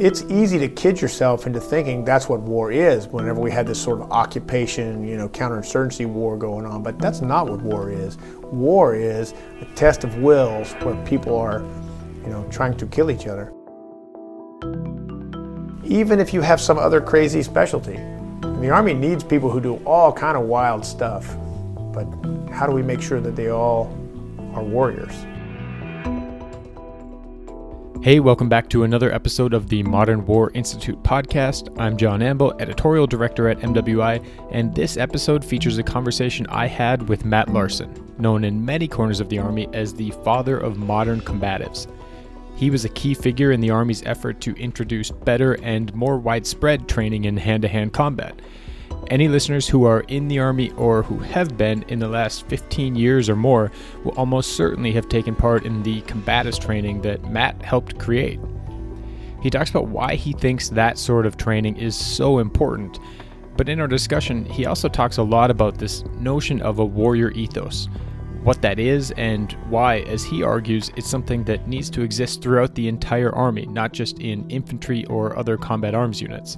it's 0.00 0.22
easy 0.28 0.58
to 0.60 0.68
kid 0.68 1.00
yourself 1.00 1.46
into 1.46 1.60
thinking 1.60 2.04
that's 2.04 2.28
what 2.28 2.40
war 2.40 2.70
is 2.70 3.08
whenever 3.08 3.40
we 3.40 3.50
had 3.50 3.66
this 3.66 3.82
sort 3.82 4.00
of 4.00 4.10
occupation, 4.12 5.02
you 5.06 5.16
know, 5.16 5.28
counterinsurgency 5.28 6.06
war 6.06 6.36
going 6.36 6.64
on, 6.64 6.84
but 6.84 6.98
that's 7.00 7.20
not 7.20 7.48
what 7.48 7.60
war 7.62 7.90
is. 7.90 8.16
War 8.52 8.94
is 8.94 9.34
a 9.60 9.64
test 9.74 10.04
of 10.04 10.16
wills 10.18 10.72
where 10.74 10.94
people 11.04 11.36
are, 11.36 11.60
you 12.22 12.28
know, 12.28 12.46
trying 12.50 12.76
to 12.76 12.86
kill 12.86 13.10
each 13.10 13.26
other. 13.26 13.52
Even 15.84 16.20
if 16.20 16.32
you 16.32 16.42
have 16.42 16.60
some 16.60 16.78
other 16.78 17.00
crazy 17.00 17.42
specialty. 17.42 17.96
The 18.60 18.70
Army 18.70 18.94
needs 18.94 19.24
people 19.24 19.50
who 19.50 19.60
do 19.60 19.76
all 19.84 20.12
kind 20.12 20.36
of 20.36 20.44
wild 20.44 20.84
stuff, 20.84 21.36
but 21.92 22.06
how 22.52 22.66
do 22.66 22.72
we 22.72 22.82
make 22.82 23.00
sure 23.00 23.20
that 23.20 23.34
they 23.34 23.50
all 23.50 23.86
are 24.54 24.62
warriors? 24.62 25.14
Hey, 28.08 28.20
welcome 28.20 28.48
back 28.48 28.70
to 28.70 28.84
another 28.84 29.12
episode 29.12 29.52
of 29.52 29.68
the 29.68 29.82
Modern 29.82 30.24
War 30.24 30.50
Institute 30.54 31.02
podcast. 31.02 31.78
I'm 31.78 31.98
John 31.98 32.22
Amble, 32.22 32.58
editorial 32.58 33.06
director 33.06 33.50
at 33.50 33.58
MWI, 33.58 34.24
and 34.50 34.74
this 34.74 34.96
episode 34.96 35.44
features 35.44 35.76
a 35.76 35.82
conversation 35.82 36.46
I 36.46 36.68
had 36.68 37.06
with 37.10 37.26
Matt 37.26 37.52
Larsen, 37.52 38.14
known 38.18 38.44
in 38.44 38.64
many 38.64 38.88
corners 38.88 39.20
of 39.20 39.28
the 39.28 39.38
Army 39.38 39.68
as 39.74 39.92
the 39.92 40.10
father 40.24 40.56
of 40.56 40.78
modern 40.78 41.20
combatives. 41.20 41.86
He 42.56 42.70
was 42.70 42.86
a 42.86 42.88
key 42.88 43.12
figure 43.12 43.52
in 43.52 43.60
the 43.60 43.68
Army's 43.68 44.02
effort 44.06 44.40
to 44.40 44.54
introduce 44.54 45.10
better 45.10 45.62
and 45.62 45.94
more 45.94 46.16
widespread 46.16 46.88
training 46.88 47.26
in 47.26 47.36
hand 47.36 47.60
to 47.60 47.68
hand 47.68 47.92
combat. 47.92 48.40
Any 49.06 49.28
listeners 49.28 49.66
who 49.66 49.84
are 49.84 50.00
in 50.00 50.28
the 50.28 50.38
Army 50.38 50.70
or 50.72 51.02
who 51.02 51.18
have 51.18 51.56
been 51.56 51.82
in 51.84 51.98
the 51.98 52.08
last 52.08 52.46
15 52.48 52.94
years 52.94 53.30
or 53.30 53.36
more 53.36 53.70
will 54.04 54.12
almost 54.12 54.56
certainly 54.56 54.92
have 54.92 55.08
taken 55.08 55.34
part 55.34 55.64
in 55.64 55.82
the 55.82 56.02
combatives 56.02 56.60
training 56.60 57.00
that 57.02 57.24
Matt 57.30 57.62
helped 57.62 57.98
create. 57.98 58.38
He 59.42 59.50
talks 59.50 59.70
about 59.70 59.88
why 59.88 60.14
he 60.14 60.32
thinks 60.32 60.68
that 60.68 60.98
sort 60.98 61.24
of 61.24 61.36
training 61.36 61.76
is 61.76 61.96
so 61.96 62.38
important, 62.38 62.98
but 63.56 63.68
in 63.68 63.80
our 63.80 63.88
discussion, 63.88 64.44
he 64.44 64.66
also 64.66 64.88
talks 64.88 65.16
a 65.16 65.22
lot 65.22 65.50
about 65.50 65.78
this 65.78 66.04
notion 66.18 66.60
of 66.60 66.78
a 66.78 66.84
warrior 66.84 67.30
ethos 67.30 67.88
what 68.42 68.62
that 68.62 68.78
is, 68.78 69.10
and 69.12 69.52
why, 69.68 70.00
as 70.00 70.24
he 70.24 70.42
argues, 70.42 70.90
it's 70.96 71.08
something 71.08 71.44
that 71.44 71.66
needs 71.68 71.90
to 71.90 72.02
exist 72.02 72.40
throughout 72.40 72.74
the 72.74 72.88
entire 72.88 73.34
Army, 73.34 73.66
not 73.66 73.92
just 73.92 74.20
in 74.20 74.48
infantry 74.48 75.04
or 75.06 75.36
other 75.36 75.56
combat 75.56 75.94
arms 75.94 76.22
units. 76.22 76.56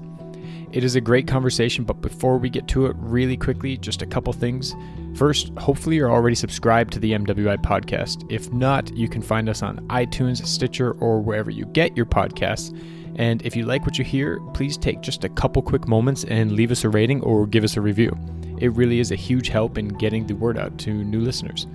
It 0.72 0.84
is 0.84 0.94
a 0.94 1.00
great 1.00 1.26
conversation, 1.26 1.84
but 1.84 2.00
before 2.00 2.38
we 2.38 2.48
get 2.48 2.68
to 2.68 2.86
it, 2.86 2.94
really 2.98 3.36
quickly, 3.36 3.76
just 3.76 4.02
a 4.02 4.06
couple 4.06 4.32
things. 4.32 4.76
First, 5.16 5.48
hopefully 5.58 5.96
you're 5.96 6.12
already 6.12 6.36
subscribed 6.36 6.92
to 6.92 7.00
the 7.00 7.10
MWI 7.12 7.56
podcast. 7.56 8.24
If 8.30 8.52
not, 8.52 8.96
you 8.96 9.08
can 9.08 9.20
find 9.20 9.48
us 9.48 9.62
on 9.62 9.78
iTunes, 9.88 10.46
Stitcher, 10.46 10.92
or 10.92 11.20
wherever 11.20 11.50
you 11.50 11.66
get 11.66 11.96
your 11.96 12.06
podcasts. 12.06 12.72
And 13.16 13.42
if 13.42 13.56
you 13.56 13.66
like 13.66 13.84
what 13.84 13.98
you 13.98 14.04
hear, 14.04 14.38
please 14.54 14.78
take 14.78 15.00
just 15.00 15.24
a 15.24 15.28
couple 15.28 15.60
quick 15.60 15.88
moments 15.88 16.22
and 16.24 16.52
leave 16.52 16.70
us 16.70 16.84
a 16.84 16.88
rating 16.88 17.20
or 17.22 17.48
give 17.48 17.64
us 17.64 17.76
a 17.76 17.80
review. 17.80 18.16
It 18.58 18.72
really 18.74 19.00
is 19.00 19.10
a 19.10 19.16
huge 19.16 19.48
help 19.48 19.76
in 19.76 19.88
getting 19.88 20.28
the 20.28 20.34
word 20.34 20.56
out 20.56 20.78
to 20.78 20.92
new 20.92 21.20
listeners. 21.20 21.66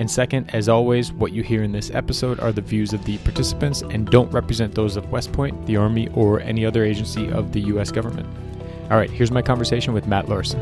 And 0.00 0.10
second, 0.10 0.48
as 0.54 0.66
always, 0.70 1.12
what 1.12 1.32
you 1.32 1.42
hear 1.42 1.62
in 1.62 1.72
this 1.72 1.90
episode 1.90 2.40
are 2.40 2.52
the 2.52 2.62
views 2.62 2.94
of 2.94 3.04
the 3.04 3.18
participants 3.18 3.82
and 3.82 4.06
don't 4.06 4.32
represent 4.32 4.74
those 4.74 4.96
of 4.96 5.10
West 5.10 5.30
Point, 5.30 5.66
the 5.66 5.76
Army, 5.76 6.08
or 6.14 6.40
any 6.40 6.64
other 6.64 6.82
agency 6.82 7.30
of 7.30 7.52
the 7.52 7.60
U.S. 7.60 7.90
government. 7.90 8.26
All 8.90 8.96
right, 8.96 9.10
here's 9.10 9.30
my 9.30 9.42
conversation 9.42 9.92
with 9.92 10.06
Matt 10.06 10.26
Larsen. 10.26 10.58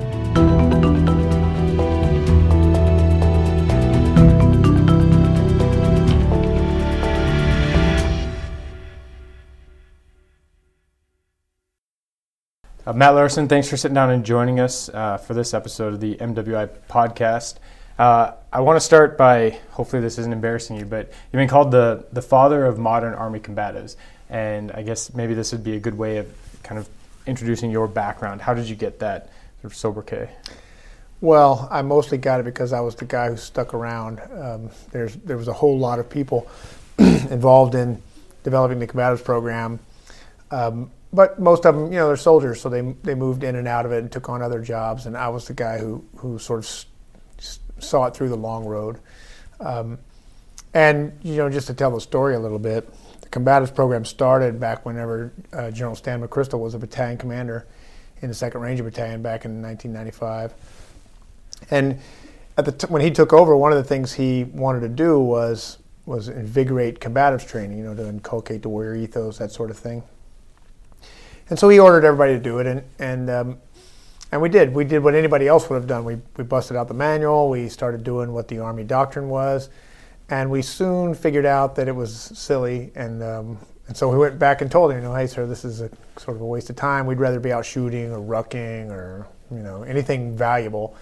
Uh, 12.84 12.92
Matt 12.92 13.14
Larsen, 13.14 13.47
thanks 13.47 13.69
for 13.69 13.77
sitting 13.77 13.95
down 13.95 14.11
and 14.11 14.24
joining 14.24 14.58
us 14.58 14.89
uh, 14.89 15.17
for 15.17 15.34
this 15.34 15.55
episode 15.55 15.95
of 15.95 16.01
the 16.01 16.17
MWI 16.17 16.68
podcast. 16.89 17.61
Uh, 17.98 18.33
I 18.53 18.61
want 18.61 18.77
to 18.77 18.81
start 18.81 19.19
by 19.19 19.59
hopefully 19.73 20.01
this 20.01 20.19
isn't 20.19 20.33
embarrassing 20.33 20.77
you, 20.77 20.85
but 20.85 21.09
you've 21.09 21.33
been 21.33 21.48
called 21.48 21.73
the 21.73 22.07
the 22.13 22.23
father 22.23 22.64
of 22.64 22.79
modern 22.79 23.13
Army 23.13 23.41
combatives, 23.41 23.97
and 24.31 24.70
I 24.73 24.83
guess 24.83 25.13
maybe 25.14 25.35
this 25.35 25.51
would 25.51 25.64
be 25.64 25.75
a 25.75 25.81
good 25.81 25.98
way 25.98 26.19
of 26.19 26.33
kind 26.63 26.79
of 26.79 26.89
introducing 27.27 27.70
your 27.70 27.89
background. 27.89 28.41
How 28.41 28.55
did 28.55 28.69
you 28.69 28.77
get 28.77 29.01
that 29.01 29.31
sort 29.61 29.73
of 29.73 29.75
sobriquet? 29.75 30.31
Well, 31.20 31.67
I 31.73 31.83
mostly 31.83 32.19
got 32.19 32.39
it 32.39 32.45
because 32.45 32.73
I 32.73 32.81
was 32.81 32.95
the 32.95 33.05
guy 33.05 33.29
who 33.29 33.37
stuck 33.37 33.75
around. 33.75 34.20
Um, 34.33 34.70
there's 34.92 35.17
there 35.17 35.37
was 35.37 35.48
a 35.48 35.53
whole 35.53 35.77
lot 35.77 35.98
of 35.98 36.08
people 36.08 36.48
involved 36.98 37.75
in 37.75 38.01
developing 38.45 38.79
the 38.79 38.87
combatives 38.87 39.25
program. 39.25 39.81
Um, 40.53 40.92
but 41.13 41.41
most 41.41 41.67
of 41.67 41.75
them, 41.75 41.87
you 41.92 41.98
know, 41.98 42.07
they're 42.07 42.17
soldiers, 42.17 42.61
so 42.61 42.69
they 42.69 42.83
they 43.03 43.17
moved 43.17 43.42
in 43.42 43.57
and 43.57 43.67
out 43.67 43.87
of 43.87 43.91
it 43.91 43.98
and 43.98 44.13
took 44.13 44.29
on 44.29 44.41
other 44.41 44.61
jobs. 44.61 45.07
And 45.07 45.17
I 45.17 45.29
was 45.31 45.48
the 45.48 45.55
guy 45.55 45.79
who 45.79 46.05
who 46.17 46.39
sort 46.39 46.61
of 46.61 46.85
saw 47.80 48.06
it 48.06 48.14
through 48.14 48.28
the 48.28 48.36
long 48.36 48.64
road. 48.64 48.98
Um, 49.61 49.98
and 50.74 51.18
you 51.22 51.36
know, 51.36 51.48
just 51.48 51.66
to 51.68 51.74
tell 51.74 51.90
the 51.90 52.00
story 52.00 52.34
a 52.34 52.40
little 52.40 52.58
bit, 52.58 52.89
the 53.20 53.28
combatives 53.28 53.74
program 53.74 54.05
started 54.05 54.61
back 54.61 54.84
whenever 54.84 55.33
uh, 55.52 55.70
General 55.70 55.96
Stan 55.96 56.22
McChrystal 56.22 56.61
was 56.61 56.74
a 56.74 56.78
battalion 56.78 57.18
commander 57.18 57.66
in 58.20 58.28
the 58.28 58.34
Second 58.34 58.61
Ranger 58.61 58.83
Battalion 58.83 59.22
back 59.22 59.44
in 59.44 59.62
1995. 59.62 60.55
And 61.70 61.98
at 62.56 62.64
the 62.64 62.72
t- 62.72 62.86
when 62.89 63.02
he 63.02 63.11
took 63.11 63.33
over, 63.33 63.56
one 63.56 63.72
of 63.72 63.78
the 63.78 63.84
things 63.84 64.12
he 64.12 64.45
wanted 64.45 64.80
to 64.80 64.89
do 64.89 65.18
was 65.18 65.78
was 66.06 66.28
invigorate 66.28 67.00
combatives 67.00 67.46
training, 67.46 67.77
you 67.77 67.84
know, 67.84 67.95
to 67.95 68.08
inculcate 68.08 68.62
the 68.62 68.68
warrior 68.68 68.95
ethos, 68.95 69.36
that 69.39 69.52
sort 69.52 69.70
of 69.70 69.77
thing. 69.77 70.02
And 71.50 71.58
so 71.58 71.68
he 71.68 71.78
ordered 71.78 72.05
everybody 72.05 72.33
to 72.33 72.40
do 72.40 72.58
it, 72.58 72.66
and 72.66 72.83
and 72.98 73.30
um, 73.30 73.58
and 74.30 74.42
we 74.42 74.48
did. 74.48 74.74
We 74.74 74.84
did 74.84 75.02
what 75.02 75.14
anybody 75.14 75.48
else 75.48 75.68
would 75.70 75.77
have 75.77 75.86
done. 75.86 76.05
We 76.05 76.18
we 76.36 76.44
busted 76.44 76.77
out 76.77 76.89
the 76.89 76.94
manual. 76.94 77.48
We 77.48 77.68
started 77.68 78.05
doing 78.05 78.33
what 78.33 78.48
the 78.48 78.58
Army 78.58 78.84
doctrine 78.84 79.28
was, 79.28 79.70
and 80.28 80.50
we 80.50 80.62
soon 80.62 81.14
figured 81.14 81.46
out 81.46 81.74
that 81.77 81.89
it 81.89 81.96
was 81.96 82.14
silly. 82.14 82.92
And 82.94 83.22
um, 83.22 83.58
and 83.86 83.96
so 83.96 84.08
we 84.08 84.18
went 84.18 84.39
back 84.39 84.61
and 84.61 84.70
told 84.70 84.90
him, 84.90 84.98
you 84.98 85.02
know, 85.05 85.14
hey, 85.14 85.27
sir, 85.27 85.46
this 85.46 85.64
is 85.64 85.80
a 85.80 85.90
sort 86.18 86.36
of 86.36 86.42
a 86.42 86.46
waste 86.46 86.68
of 86.68 86.77
time. 86.77 87.06
We'd 87.06 87.18
rather 87.18 87.40
be 87.40 87.52
out 87.52 87.64
shooting 87.64 88.12
or 88.12 88.18
rucking 88.18 88.90
or 88.90 89.27
you 89.50 89.61
know 89.61 89.83
anything 89.83 90.36
valuable 90.36 90.96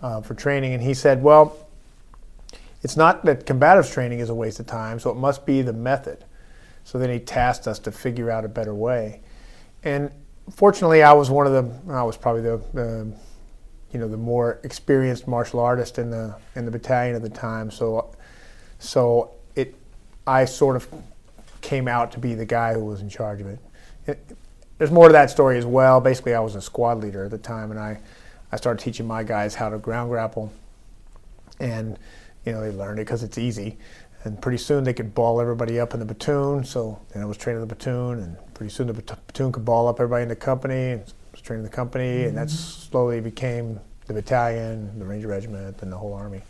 uh, 0.00 0.20
for 0.20 0.34
training. 0.34 0.74
And 0.74 0.82
he 0.82 0.94
said, 0.94 1.22
well, 1.22 1.56
it's 2.82 2.96
not 2.96 3.24
that 3.26 3.46
combatives 3.46 3.92
training 3.92 4.18
is 4.18 4.28
a 4.28 4.34
waste 4.34 4.58
of 4.58 4.66
time, 4.66 4.98
so 4.98 5.10
it 5.10 5.16
must 5.16 5.46
be 5.46 5.62
the 5.62 5.72
method. 5.72 6.24
So 6.84 6.98
then 6.98 7.10
he 7.10 7.20
tasked 7.20 7.68
us 7.68 7.78
to 7.80 7.92
figure 7.92 8.28
out 8.28 8.44
a 8.44 8.48
better 8.48 8.74
way 8.74 9.20
and 9.84 10.10
fortunately, 10.50 11.02
I 11.02 11.12
was 11.12 11.30
one 11.30 11.46
of 11.46 11.52
the. 11.52 11.92
I 11.92 12.02
was 12.02 12.16
probably 12.16 12.42
the, 12.42 12.62
the, 12.72 13.12
you 13.92 13.98
know, 13.98 14.08
the 14.08 14.16
more 14.16 14.60
experienced 14.62 15.28
martial 15.28 15.60
artist 15.60 15.98
in 15.98 16.10
the 16.10 16.36
in 16.54 16.64
the 16.64 16.70
battalion 16.70 17.14
at 17.14 17.22
the 17.22 17.30
time. 17.30 17.70
So, 17.70 18.14
so 18.78 19.32
it, 19.54 19.74
I 20.26 20.44
sort 20.44 20.76
of 20.76 20.88
came 21.60 21.88
out 21.88 22.12
to 22.12 22.18
be 22.18 22.34
the 22.34 22.44
guy 22.44 22.74
who 22.74 22.84
was 22.84 23.00
in 23.00 23.08
charge 23.08 23.40
of 23.40 23.46
it. 23.46 23.58
it 24.06 24.36
there's 24.78 24.90
more 24.90 25.06
to 25.06 25.12
that 25.12 25.30
story 25.30 25.58
as 25.58 25.66
well. 25.66 26.00
Basically, 26.00 26.34
I 26.34 26.40
was 26.40 26.56
a 26.56 26.60
squad 26.60 26.98
leader 26.98 27.24
at 27.24 27.30
the 27.30 27.38
time, 27.38 27.70
and 27.70 27.78
I, 27.78 28.00
I 28.50 28.56
started 28.56 28.82
teaching 28.82 29.06
my 29.06 29.22
guys 29.22 29.54
how 29.54 29.68
to 29.68 29.78
ground 29.78 30.10
grapple, 30.10 30.52
and 31.60 31.98
you 32.44 32.52
know 32.52 32.60
they 32.60 32.70
learned 32.70 32.98
it 32.98 33.04
because 33.04 33.22
it's 33.22 33.38
easy 33.38 33.78
and 34.24 34.40
pretty 34.40 34.58
soon 34.58 34.84
they 34.84 34.92
could 34.92 35.14
ball 35.14 35.40
everybody 35.40 35.80
up 35.80 35.94
in 35.94 36.00
the 36.00 36.06
platoon. 36.06 36.64
So 36.64 37.00
then 37.12 37.22
I 37.22 37.26
was 37.26 37.36
training 37.36 37.60
the 37.66 37.74
platoon, 37.74 38.20
and 38.20 38.36
pretty 38.54 38.70
soon 38.70 38.86
the 38.86 38.94
platoon 38.94 39.52
could 39.52 39.64
ball 39.64 39.88
up 39.88 40.00
everybody 40.00 40.22
in 40.22 40.28
the 40.28 40.36
company. 40.36 40.92
And 40.92 41.00
I 41.00 41.04
was 41.32 41.40
training 41.40 41.64
the 41.64 41.70
company, 41.70 42.04
mm-hmm. 42.04 42.28
and 42.28 42.36
that 42.36 42.50
slowly 42.50 43.20
became 43.20 43.80
the 44.06 44.14
battalion, 44.14 44.98
the 44.98 45.04
Ranger 45.04 45.28
Regiment, 45.28 45.82
and 45.82 45.92
the 45.92 45.96
whole 45.96 46.14
army. 46.14 46.42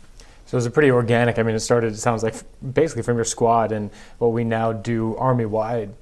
So 0.45 0.55
it 0.55 0.59
was 0.59 0.65
a 0.65 0.71
pretty 0.71 0.91
organic. 0.91 1.39
I 1.39 1.43
mean, 1.43 1.55
it 1.55 1.61
started. 1.61 1.93
It 1.93 1.97
sounds 1.97 2.21
like 2.21 2.35
basically 2.73 3.03
from 3.03 3.15
your 3.15 3.25
squad, 3.25 3.71
and 3.71 3.89
what 4.17 4.29
we 4.29 4.43
now 4.43 4.73
do 4.73 5.15
army 5.17 5.45
wide. 5.45 5.93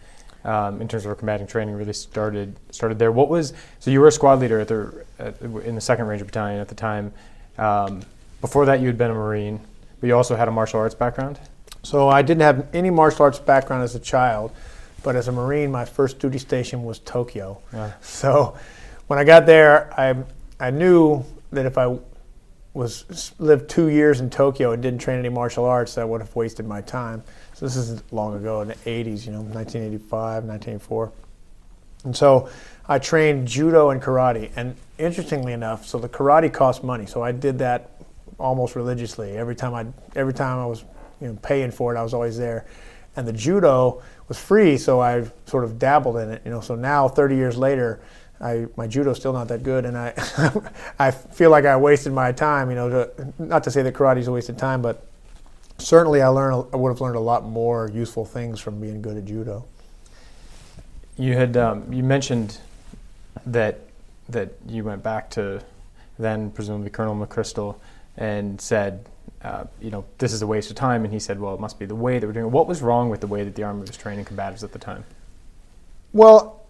Um, 0.44 0.82
in 0.82 0.88
terms 0.88 1.06
of 1.06 1.10
our 1.10 1.16
combating 1.16 1.46
training, 1.46 1.76
really 1.76 1.94
started 1.94 2.56
started 2.72 2.98
there. 2.98 3.12
What 3.12 3.30
was 3.30 3.54
so 3.80 3.92
you 3.92 4.00
were 4.02 4.08
a 4.08 4.12
squad 4.12 4.40
leader 4.40 4.60
at 4.60 4.68
the 4.68 5.06
at, 5.20 5.40
in 5.40 5.76
the 5.76 5.82
Second 5.82 6.08
Ranger 6.08 6.26
Battalion 6.26 6.60
at 6.60 6.68
the 6.68 6.74
time. 6.74 7.14
Um, 7.60 8.02
before 8.42 8.66
that, 8.66 8.80
you 8.80 8.88
had 8.88 8.98
been 8.98 9.12
a 9.12 9.14
Marine, 9.14 9.60
but 10.00 10.08
you 10.08 10.16
also 10.16 10.36
had 10.36 10.48
a 10.48 10.52
martial 10.52 10.80
arts 10.80 10.96
background. 10.96 11.40
So 11.84 12.10
I 12.10 12.22
didn't 12.22 12.42
have 12.42 12.68
any 12.74 12.90
martial 12.90 13.24
arts 13.24 13.40
background 13.40 13.84
as 13.84 13.96
a 13.96 14.00
child, 14.00 14.52
but 15.04 15.16
as 15.16 15.28
a 15.28 15.32
Marine, 15.32 15.72
my 15.72 15.86
first 15.86 16.20
duty 16.20 16.38
station 16.38 16.84
was 16.84 17.00
Tokyo. 17.00 17.60
Yeah. 17.74 17.94
So 18.02 18.58
when 19.08 19.18
I 19.20 19.24
got 19.24 19.46
there, 19.46 19.92
I 20.00 20.24
I 20.60 20.70
knew 20.70 21.26
that 21.52 21.66
if 21.66 21.78
I 21.78 21.98
was 22.74 23.34
lived 23.40 23.70
two 23.70 23.90
years 23.90 24.22
in 24.22 24.30
Tokyo 24.30 24.72
and 24.72 24.82
didn't 24.82 25.02
train 25.02 25.20
any 25.20 25.30
martial 25.30 25.66
arts, 25.66 25.98
I 25.98 26.04
would 26.04 26.22
have 26.22 26.36
wasted 26.36 26.66
my 26.66 26.82
time. 26.82 27.24
So 27.54 27.66
this 27.66 27.76
is 27.76 28.02
long 28.12 28.36
ago 28.36 28.62
in 28.62 28.70
the 28.70 28.76
80s, 28.76 29.26
you 29.26 29.34
know, 29.34 29.42
1985, 29.42 30.46
1984. 30.46 31.12
And 32.06 32.16
so 32.16 32.50
I 32.88 33.00
trained 33.00 33.48
judo 33.48 33.90
and 33.90 34.02
karate. 34.02 34.52
And 34.56 34.76
interestingly 34.98 35.54
enough, 35.54 35.86
so 35.86 36.00
the 36.00 36.10
karate 36.10 36.52
cost 36.52 36.84
money. 36.84 37.06
So 37.06 37.22
I 37.22 37.32
did 37.32 37.60
that 37.60 37.92
almost 38.40 38.76
religiously. 38.76 39.38
Every 39.38 39.56
time 39.56 39.74
I 39.74 39.86
every 40.16 40.34
time 40.34 40.60
I 40.60 40.66
was 40.66 40.84
you 41.22 41.28
know, 41.28 41.38
paying 41.42 41.72
for 41.72 41.94
it. 41.94 42.00
I 42.00 42.04
was 42.04 42.14
always 42.14 42.38
there. 42.38 42.66
and 43.16 43.28
the 43.28 43.34
judo 43.34 44.02
was 44.28 44.40
free, 44.40 44.78
so 44.78 45.02
I 45.02 45.26
sort 45.46 45.64
of 45.64 45.78
dabbled 45.78 46.18
in 46.18 46.30
it. 46.32 46.42
You 46.46 46.52
know, 46.52 46.62
so 46.62 46.76
now 46.76 47.08
30 47.08 47.36
years 47.36 47.58
later, 47.58 48.02
I, 48.40 48.68
my 48.76 48.88
judo's 48.88 49.18
still 49.18 49.34
not 49.34 49.48
that 49.50 49.64
good, 49.64 49.86
and 49.86 49.98
I 49.98 50.14
I 51.00 51.12
feel 51.12 51.52
like 51.52 51.66
I 51.66 51.78
wasted 51.78 52.14
my 52.14 52.32
time. 52.32 52.70
You 52.70 52.76
know, 52.76 52.90
to, 52.90 53.34
not 53.38 53.64
to 53.66 53.72
say 53.72 53.84
that 53.84 53.94
karate's 53.94 54.28
a 54.28 54.32
wasted 54.32 54.58
time, 54.58 54.82
but 54.82 55.06
certainly 55.78 56.22
I 56.22 56.28
learned 56.30 56.68
I 56.74 56.78
would 56.78 56.90
have 56.90 57.02
learned 57.02 57.18
a 57.18 57.22
lot 57.22 57.46
more 57.46 57.90
useful 57.94 58.26
things 58.26 58.60
from 58.60 58.80
being 58.80 59.02
good 59.02 59.18
at 59.18 59.26
judo. 59.26 59.66
You 61.18 61.34
had 61.34 61.56
um, 61.58 61.92
you 61.92 62.04
mentioned 62.04 62.58
that 63.46 63.80
that 64.30 64.54
you 64.68 64.84
went 64.84 65.04
back 65.04 65.30
to 65.32 65.62
then 66.18 66.52
presumably 66.52 66.90
Colonel 66.90 67.16
McChrystal 67.16 67.76
and 68.18 68.60
said, 68.62 69.06
uh, 69.44 69.66
you 69.82 69.90
know, 69.90 70.06
this 70.18 70.34
is 70.34 70.42
a 70.42 70.48
waste 70.48 70.70
of 70.70 70.76
time. 70.76 71.04
And 71.04 71.14
he 71.14 71.20
said, 71.20 71.40
well, 71.40 71.54
it 71.54 71.60
must 71.60 71.80
be 71.80 71.86
the 71.86 71.96
way 71.96 72.20
that 72.20 72.28
we're 72.28 72.34
doing 72.34 72.46
it. 72.46 72.52
What 72.52 72.68
was 72.68 72.82
wrong 72.82 73.10
with 73.10 73.22
the 73.22 73.28
way 73.28 73.44
that 73.44 73.56
the 73.56 73.64
Army 73.64 73.82
was 73.82 73.98
training 73.98 74.26
combatives 74.26 74.64
at 74.64 74.72
the 74.72 74.80
time? 74.80 75.04
Well, 76.14 76.62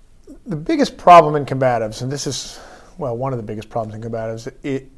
the 0.45 0.55
biggest 0.55 0.97
problem 0.97 1.35
in 1.35 1.45
combatives, 1.45 2.01
and 2.01 2.11
this 2.11 2.27
is, 2.27 2.59
well, 2.97 3.17
one 3.17 3.33
of 3.33 3.37
the 3.37 3.43
biggest 3.43 3.69
problems 3.69 3.95
in 3.95 4.09
combatives, 4.09 4.51
it, 4.63 4.89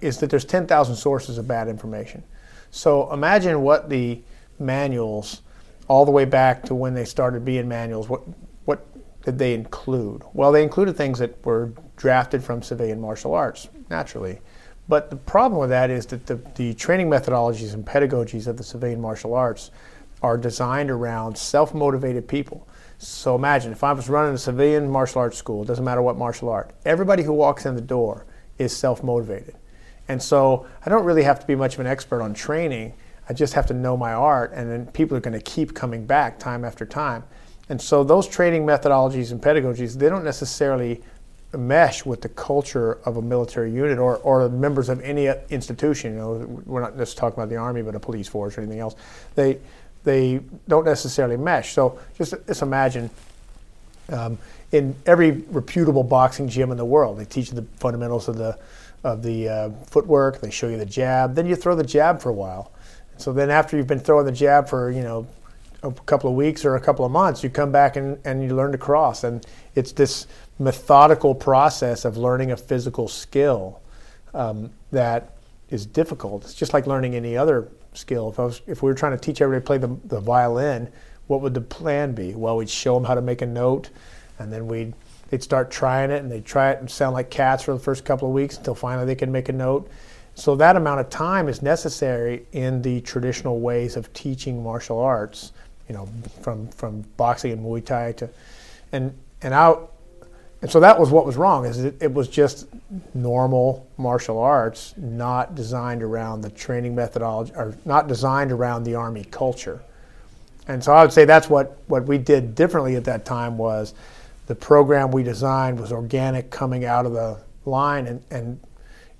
is 0.00 0.18
that 0.18 0.30
there's 0.30 0.44
10,000 0.44 0.96
sources 0.96 1.38
of 1.38 1.46
bad 1.46 1.68
information. 1.68 2.22
So 2.70 3.12
imagine 3.12 3.62
what 3.62 3.88
the 3.90 4.22
manuals, 4.58 5.42
all 5.88 6.04
the 6.04 6.10
way 6.10 6.24
back 6.24 6.62
to 6.64 6.74
when 6.74 6.94
they 6.94 7.04
started 7.04 7.44
being 7.44 7.68
manuals, 7.68 8.08
what, 8.08 8.22
what 8.64 8.86
did 9.24 9.38
they 9.38 9.54
include? 9.54 10.22
Well, 10.32 10.52
they 10.52 10.62
included 10.62 10.96
things 10.96 11.18
that 11.18 11.44
were 11.44 11.72
drafted 11.96 12.44
from 12.44 12.62
civilian 12.62 13.00
martial 13.00 13.34
arts, 13.34 13.68
naturally. 13.90 14.40
But 14.90 15.08
the 15.08 15.14
problem 15.14 15.60
with 15.60 15.70
that 15.70 15.88
is 15.88 16.04
that 16.06 16.26
the, 16.26 16.34
the 16.56 16.74
training 16.74 17.08
methodologies 17.08 17.74
and 17.74 17.86
pedagogies 17.86 18.48
of 18.48 18.56
the 18.56 18.64
civilian 18.64 19.00
martial 19.00 19.34
arts 19.34 19.70
are 20.20 20.36
designed 20.36 20.90
around 20.90 21.38
self 21.38 21.72
motivated 21.72 22.26
people. 22.26 22.66
So 22.98 23.36
imagine 23.36 23.70
if 23.70 23.84
I 23.84 23.92
was 23.92 24.08
running 24.08 24.34
a 24.34 24.38
civilian 24.38 24.90
martial 24.90 25.20
arts 25.20 25.38
school, 25.38 25.62
it 25.62 25.66
doesn't 25.66 25.84
matter 25.84 26.02
what 26.02 26.18
martial 26.18 26.48
art, 26.48 26.72
everybody 26.84 27.22
who 27.22 27.32
walks 27.32 27.66
in 27.66 27.76
the 27.76 27.80
door 27.80 28.26
is 28.58 28.76
self 28.76 29.04
motivated. 29.04 29.54
And 30.08 30.20
so 30.20 30.66
I 30.84 30.90
don't 30.90 31.04
really 31.04 31.22
have 31.22 31.38
to 31.38 31.46
be 31.46 31.54
much 31.54 31.74
of 31.74 31.80
an 31.80 31.86
expert 31.86 32.20
on 32.20 32.34
training. 32.34 32.94
I 33.28 33.32
just 33.32 33.54
have 33.54 33.66
to 33.66 33.74
know 33.74 33.96
my 33.96 34.12
art, 34.12 34.50
and 34.54 34.68
then 34.68 34.86
people 34.86 35.16
are 35.16 35.20
going 35.20 35.38
to 35.38 35.44
keep 35.44 35.72
coming 35.72 36.04
back 36.04 36.40
time 36.40 36.64
after 36.64 36.84
time. 36.84 37.22
And 37.68 37.80
so 37.80 38.02
those 38.02 38.26
training 38.26 38.66
methodologies 38.66 39.30
and 39.30 39.40
pedagogies, 39.40 39.96
they 39.96 40.08
don't 40.08 40.24
necessarily 40.24 41.00
mesh 41.58 42.06
with 42.06 42.22
the 42.22 42.28
culture 42.28 42.98
of 43.04 43.16
a 43.16 43.22
military 43.22 43.72
unit 43.72 43.98
or, 43.98 44.18
or 44.18 44.48
members 44.48 44.88
of 44.88 45.00
any 45.00 45.26
institution. 45.50 46.12
You 46.12 46.18
know, 46.18 46.62
we're 46.66 46.80
not 46.80 46.96
just 46.96 47.16
talking 47.16 47.38
about 47.38 47.48
the 47.48 47.56
army, 47.56 47.82
but 47.82 47.94
a 47.94 48.00
police 48.00 48.28
force 48.28 48.56
or 48.56 48.60
anything 48.60 48.80
else. 48.80 48.94
They 49.34 49.58
they 50.02 50.40
don't 50.66 50.84
necessarily 50.84 51.36
mesh. 51.36 51.72
So 51.72 51.98
just 52.16 52.34
just 52.46 52.62
imagine. 52.62 53.10
Um, 54.08 54.38
in 54.72 54.94
every 55.06 55.32
reputable 55.50 56.04
boxing 56.04 56.48
gym 56.48 56.70
in 56.70 56.76
the 56.76 56.84
world, 56.84 57.18
they 57.18 57.24
teach 57.24 57.48
you 57.48 57.54
the 57.54 57.66
fundamentals 57.78 58.28
of 58.28 58.36
the 58.36 58.58
of 59.02 59.22
the 59.22 59.48
uh, 59.48 59.70
footwork. 59.86 60.40
They 60.40 60.50
show 60.50 60.68
you 60.68 60.76
the 60.76 60.86
jab. 60.86 61.34
Then 61.34 61.46
you 61.46 61.56
throw 61.56 61.74
the 61.74 61.84
jab 61.84 62.20
for 62.20 62.28
a 62.28 62.32
while. 62.32 62.72
So 63.16 63.32
then 63.32 63.50
after 63.50 63.76
you've 63.76 63.86
been 63.86 64.00
throwing 64.00 64.26
the 64.26 64.32
jab 64.32 64.68
for 64.68 64.90
you 64.90 65.02
know 65.02 65.26
a 65.82 65.90
couple 65.90 66.30
of 66.30 66.36
weeks 66.36 66.64
or 66.64 66.76
a 66.76 66.80
couple 66.80 67.04
of 67.04 67.12
months, 67.12 67.42
you 67.42 67.50
come 67.50 67.72
back 67.72 67.96
and, 67.96 68.18
and 68.24 68.42
you 68.42 68.54
learn 68.54 68.72
to 68.72 68.78
cross. 68.78 69.24
And 69.24 69.44
it's 69.74 69.92
this 69.92 70.26
methodical 70.60 71.34
process 71.34 72.04
of 72.04 72.16
learning 72.16 72.52
a 72.52 72.56
physical 72.56 73.08
skill 73.08 73.80
um, 74.34 74.70
that 74.92 75.36
is 75.70 75.86
difficult. 75.86 76.44
It's 76.44 76.54
just 76.54 76.74
like 76.74 76.86
learning 76.86 77.14
any 77.14 77.36
other 77.36 77.68
skill. 77.94 78.30
If, 78.30 78.38
was, 78.38 78.62
if 78.66 78.82
we 78.82 78.90
were 78.90 78.94
trying 78.94 79.12
to 79.12 79.18
teach 79.18 79.40
everybody 79.40 79.62
to 79.62 79.66
play 79.66 79.78
the, 79.78 80.16
the 80.16 80.20
violin, 80.20 80.88
what 81.26 81.40
would 81.40 81.54
the 81.54 81.60
plan 81.60 82.12
be? 82.12 82.34
Well, 82.34 82.56
we'd 82.56 82.70
show 82.70 82.94
them 82.94 83.04
how 83.04 83.14
to 83.14 83.22
make 83.22 83.42
a 83.42 83.46
note, 83.46 83.90
and 84.38 84.52
then 84.52 84.66
we'd 84.66 84.94
they'd 85.30 85.42
start 85.42 85.70
trying 85.70 86.10
it, 86.10 86.22
and 86.22 86.30
they'd 86.30 86.44
try 86.44 86.70
it 86.70 86.80
and 86.80 86.90
sound 86.90 87.14
like 87.14 87.30
cats 87.30 87.62
for 87.62 87.72
the 87.72 87.78
first 87.78 88.04
couple 88.04 88.28
of 88.28 88.34
weeks 88.34 88.56
until 88.56 88.74
finally 88.74 89.06
they 89.06 89.14
can 89.14 89.30
make 89.30 89.48
a 89.48 89.52
note. 89.52 89.88
So 90.34 90.56
that 90.56 90.76
amount 90.76 91.00
of 91.00 91.10
time 91.10 91.48
is 91.48 91.62
necessary 91.62 92.46
in 92.52 92.82
the 92.82 93.00
traditional 93.02 93.60
ways 93.60 93.96
of 93.96 94.12
teaching 94.12 94.62
martial 94.62 94.98
arts 94.98 95.52
you 95.90 95.96
know, 95.96 96.08
from 96.40 96.68
from 96.68 97.02
boxing 97.16 97.50
and 97.50 97.66
Muay 97.66 97.84
Thai 97.84 98.12
to, 98.12 98.30
and 98.92 99.12
and 99.42 99.52
out, 99.52 99.92
and 100.62 100.70
so 100.70 100.80
that 100.80 100.98
was 100.98 101.10
what 101.10 101.24
was 101.24 101.36
wrong. 101.36 101.64
Is 101.64 101.82
it, 101.82 101.96
it 102.00 102.12
was 102.12 102.28
just 102.28 102.66
normal 103.14 103.88
martial 103.96 104.38
arts, 104.38 104.94
not 104.96 105.54
designed 105.54 106.02
around 106.02 106.42
the 106.42 106.50
training 106.50 106.94
methodology, 106.94 107.52
or 107.54 107.74
not 107.84 108.08
designed 108.08 108.52
around 108.52 108.84
the 108.84 108.94
army 108.94 109.24
culture. 109.24 109.82
And 110.68 110.84
so 110.84 110.92
I 110.92 111.02
would 111.02 111.12
say 111.12 111.24
that's 111.24 111.48
what 111.48 111.78
what 111.86 112.04
we 112.04 112.18
did 112.18 112.54
differently 112.54 112.96
at 112.96 113.04
that 113.04 113.24
time 113.24 113.56
was, 113.56 113.94
the 114.46 114.54
program 114.54 115.10
we 115.10 115.22
designed 115.22 115.80
was 115.80 115.92
organic 115.92 116.50
coming 116.50 116.84
out 116.84 117.06
of 117.06 117.12
the 117.12 117.38
line, 117.64 118.06
and 118.06 118.22
and 118.30 118.60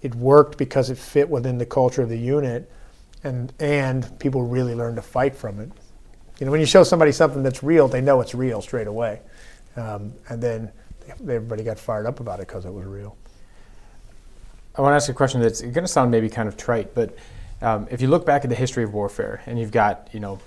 it 0.03 0.15
worked 0.15 0.59
because 0.59 0.91
it 0.91 0.99
fit 0.99 1.29
within 1.29 1.57
the 1.57 1.67
culture 1.67 2.03
of 2.03 2.09
the 2.09 2.19
unit, 2.19 2.71
and 3.25 3.53
and 3.61 4.19
people 4.19 4.43
really 4.43 4.75
learned 4.75 4.97
to 4.97 5.03
fight 5.03 5.35
from 5.35 5.59
it. 5.61 5.71
You 6.39 6.47
know, 6.47 6.53
when 6.53 6.61
you 6.61 6.67
show 6.67 6.85
somebody 6.85 7.13
something 7.13 7.43
that's 7.43 7.63
real, 7.63 7.89
they 7.89 8.01
know 8.01 8.21
it's 8.21 8.35
real 8.35 8.61
straight 8.61 8.87
away. 8.87 9.21
Um, 9.77 10.13
and 10.29 10.43
then 10.43 10.73
everybody 11.21 11.63
got 11.63 11.79
fired 11.79 12.07
up 12.07 12.21
about 12.21 12.41
it 12.41 12.49
because 12.49 12.65
it 12.65 12.73
was 12.73 12.85
real. 12.87 13.17
I 14.77 14.83
want 14.83 14.93
to 14.93 14.97
ask 14.97 15.09
a 15.09 15.15
question 15.15 15.41
that's 15.41 15.61
going 15.61 15.75
to 15.75 15.89
sound 15.89 16.11
maybe 16.11 16.29
kind 16.29 16.49
of 16.49 16.57
trite, 16.57 16.95
but 16.95 17.17
um, 17.61 17.89
if 17.91 18.01
you 18.01 18.09
look 18.09 18.25
back 18.25 18.45
at 18.45 18.51
the 18.51 18.57
history 18.57 18.85
of 18.85 18.95
warfare, 18.95 19.43
and 19.47 19.59
you've 19.59 19.73
got 19.73 20.09
you 20.13 20.21
know 20.21 20.39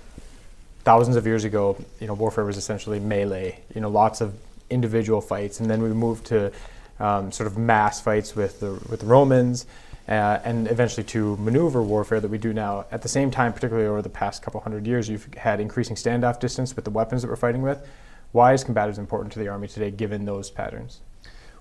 thousands 0.84 1.16
of 1.16 1.26
years 1.26 1.44
ago, 1.44 1.76
you 2.00 2.06
know 2.06 2.14
warfare 2.14 2.44
was 2.44 2.56
essentially 2.56 2.98
melee. 2.98 3.60
You 3.74 3.80
know, 3.80 3.90
lots 3.90 4.20
of 4.20 4.34
individual 4.70 5.20
fights, 5.20 5.60
and 5.60 5.70
then 5.70 5.82
we 5.82 5.88
moved 5.90 6.26
to 6.26 6.52
um, 6.98 7.30
sort 7.32 7.46
of 7.46 7.58
mass 7.58 8.00
fights 8.00 8.34
with 8.34 8.60
the 8.60 8.72
with 8.88 9.00
the 9.00 9.06
Romans 9.06 9.66
uh, 10.08 10.38
and 10.44 10.68
eventually 10.68 11.04
to 11.04 11.36
maneuver 11.38 11.82
warfare 11.82 12.20
that 12.20 12.30
we 12.30 12.38
do 12.38 12.52
now. 12.52 12.84
At 12.92 13.02
the 13.02 13.08
same 13.08 13.30
time, 13.30 13.52
particularly 13.52 13.88
over 13.88 14.02
the 14.02 14.10
past 14.10 14.42
couple 14.42 14.60
hundred 14.60 14.86
years, 14.86 15.08
you've 15.08 15.32
had 15.34 15.60
increasing 15.60 15.96
standoff 15.96 16.40
distance 16.40 16.76
with 16.76 16.84
the 16.84 16.90
weapons 16.90 17.22
that 17.22 17.28
we're 17.28 17.36
fighting 17.36 17.62
with. 17.62 17.86
Why 18.34 18.52
is 18.52 18.64
combatives 18.64 18.98
important 18.98 19.32
to 19.34 19.38
the 19.38 19.46
Army 19.46 19.68
today, 19.68 19.92
given 19.92 20.24
those 20.24 20.50
patterns? 20.50 21.02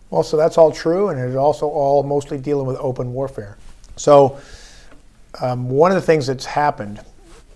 Well, 0.09 0.23
so 0.23 0.37
that's 0.37 0.57
all 0.57 0.71
true, 0.71 1.09
and 1.09 1.19
it's 1.19 1.35
also 1.35 1.67
all 1.69 2.01
mostly 2.01 2.39
dealing 2.39 2.65
with 2.65 2.77
open 2.77 3.13
warfare. 3.13 3.59
So, 3.95 4.39
um, 5.39 5.69
one 5.69 5.91
of 5.91 5.95
the 5.95 6.01
things 6.01 6.25
that's 6.25 6.45
happened 6.45 6.99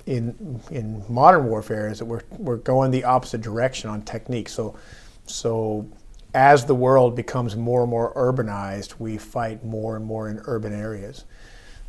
in 0.05 0.61
in 0.69 1.03
modern 1.09 1.47
warfare 1.47 1.89
is 1.89 1.97
that 1.97 2.05
we're 2.05 2.21
we're 2.37 2.57
going 2.57 2.91
the 2.91 3.05
opposite 3.05 3.41
direction 3.41 3.89
on 3.89 4.03
technique. 4.03 4.49
So, 4.49 4.77
so 5.25 5.89
as 6.35 6.65
the 6.65 6.75
world 6.75 7.15
becomes 7.15 7.55
more 7.55 7.81
and 7.81 7.89
more 7.89 8.13
urbanized, 8.13 8.99
we 8.99 9.17
fight 9.17 9.65
more 9.65 9.95
and 9.95 10.05
more 10.05 10.29
in 10.29 10.39
urban 10.45 10.73
areas. 10.73 11.25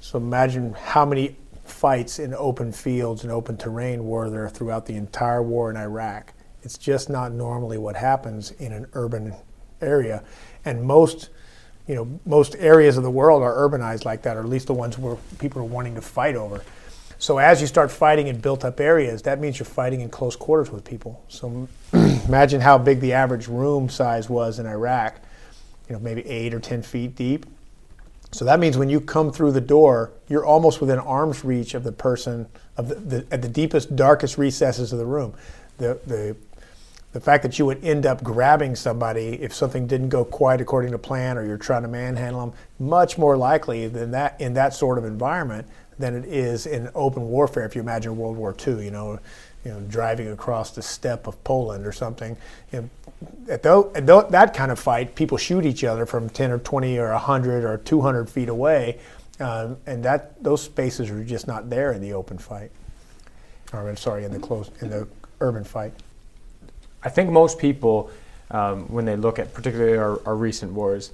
So 0.00 0.16
imagine 0.16 0.72
how 0.72 1.04
many 1.04 1.36
fights 1.66 2.20
in 2.20 2.32
open 2.32 2.72
fields 2.72 3.22
and 3.22 3.30
open 3.30 3.58
terrain 3.58 4.06
were 4.06 4.30
there 4.30 4.48
throughout 4.48 4.86
the 4.86 4.94
entire 4.94 5.42
war 5.42 5.70
in 5.70 5.76
Iraq. 5.76 6.32
It's 6.68 6.76
just 6.76 7.08
not 7.08 7.32
normally 7.32 7.78
what 7.78 7.96
happens 7.96 8.50
in 8.50 8.72
an 8.72 8.88
urban 8.92 9.34
area. 9.80 10.22
And 10.66 10.82
most, 10.82 11.30
you 11.86 11.94
know, 11.94 12.20
most 12.26 12.56
areas 12.58 12.98
of 12.98 13.04
the 13.04 13.10
world 13.10 13.42
are 13.42 13.54
urbanized 13.54 14.04
like 14.04 14.20
that, 14.24 14.36
or 14.36 14.40
at 14.40 14.50
least 14.50 14.66
the 14.66 14.74
ones 14.74 14.98
where 14.98 15.16
people 15.38 15.62
are 15.62 15.64
wanting 15.64 15.94
to 15.94 16.02
fight 16.02 16.36
over. 16.36 16.62
So 17.18 17.38
as 17.38 17.62
you 17.62 17.66
start 17.66 17.90
fighting 17.90 18.26
in 18.26 18.38
built-up 18.40 18.80
areas, 18.80 19.22
that 19.22 19.40
means 19.40 19.58
you're 19.58 19.64
fighting 19.64 20.02
in 20.02 20.10
close 20.10 20.36
quarters 20.36 20.70
with 20.70 20.84
people. 20.84 21.24
So 21.28 21.68
imagine 21.94 22.60
how 22.60 22.76
big 22.76 23.00
the 23.00 23.14
average 23.14 23.48
room 23.48 23.88
size 23.88 24.28
was 24.28 24.58
in 24.58 24.66
Iraq. 24.66 25.22
You 25.88 25.94
know, 25.94 26.00
maybe 26.00 26.26
eight 26.26 26.52
or 26.52 26.60
ten 26.60 26.82
feet 26.82 27.16
deep. 27.16 27.46
So 28.30 28.44
that 28.44 28.60
means 28.60 28.76
when 28.76 28.90
you 28.90 29.00
come 29.00 29.32
through 29.32 29.52
the 29.52 29.62
door, 29.62 30.12
you're 30.28 30.44
almost 30.44 30.82
within 30.82 30.98
arm's 30.98 31.44
reach 31.44 31.72
of 31.72 31.82
the 31.82 31.92
person 31.92 32.46
of 32.76 32.90
the, 32.90 32.94
the, 32.96 33.26
at 33.30 33.40
the 33.40 33.48
deepest, 33.48 33.96
darkest 33.96 34.36
recesses 34.36 34.92
of 34.92 34.98
the 34.98 35.06
room. 35.06 35.32
The, 35.78 35.98
the 36.06 36.36
the 37.18 37.24
fact 37.24 37.42
that 37.42 37.58
you 37.58 37.66
would 37.66 37.84
end 37.84 38.06
up 38.06 38.22
grabbing 38.22 38.76
somebody 38.76 39.30
if 39.42 39.52
something 39.52 39.88
didn't 39.88 40.08
go 40.08 40.24
quite 40.24 40.60
according 40.60 40.92
to 40.92 40.98
plan 40.98 41.36
or 41.36 41.44
you're 41.44 41.58
trying 41.58 41.82
to 41.82 41.88
manhandle 41.88 42.46
them 42.46 42.52
much 42.78 43.18
more 43.18 43.36
likely 43.36 43.88
than 43.88 44.12
that 44.12 44.40
in 44.40 44.54
that 44.54 44.72
sort 44.72 44.98
of 44.98 45.04
environment 45.04 45.66
than 45.98 46.14
it 46.14 46.24
is 46.26 46.64
in 46.64 46.88
open 46.94 47.24
warfare. 47.28 47.64
If 47.64 47.74
you 47.74 47.80
imagine 47.82 48.16
World 48.16 48.36
War 48.36 48.54
II, 48.64 48.84
you 48.84 48.92
know, 48.92 49.18
you 49.64 49.72
know, 49.72 49.80
driving 49.88 50.30
across 50.30 50.70
the 50.70 50.80
steppe 50.80 51.26
of 51.26 51.42
Poland 51.42 51.84
or 51.88 51.90
something. 51.90 52.36
You 52.72 52.82
know, 52.82 52.90
at, 53.48 53.64
the, 53.64 53.90
at 53.96 54.06
the, 54.06 54.22
that 54.30 54.54
kind 54.54 54.70
of 54.70 54.78
fight, 54.78 55.16
people 55.16 55.38
shoot 55.38 55.66
each 55.66 55.82
other 55.82 56.06
from 56.06 56.30
10 56.30 56.52
or 56.52 56.58
20 56.58 56.98
or 56.98 57.10
100 57.10 57.64
or 57.64 57.78
200 57.78 58.30
feet 58.30 58.48
away, 58.48 59.00
um, 59.40 59.76
and 59.86 60.04
that 60.04 60.40
those 60.40 60.62
spaces 60.62 61.10
are 61.10 61.24
just 61.24 61.48
not 61.48 61.68
there 61.68 61.90
in 61.90 62.00
the 62.00 62.12
open 62.12 62.38
fight. 62.38 62.70
Or 63.72 63.88
I'm 63.88 63.96
sorry, 63.96 64.24
in 64.24 64.30
the 64.30 64.38
close 64.38 64.70
in 64.80 64.90
the 64.90 65.08
urban 65.40 65.64
fight. 65.64 65.92
I 67.02 67.08
think 67.08 67.30
most 67.30 67.58
people, 67.58 68.10
um, 68.50 68.90
when 68.92 69.04
they 69.04 69.16
look 69.16 69.38
at 69.38 69.54
particularly 69.54 69.96
our, 69.96 70.20
our 70.26 70.36
recent 70.36 70.72
wars, 70.72 71.12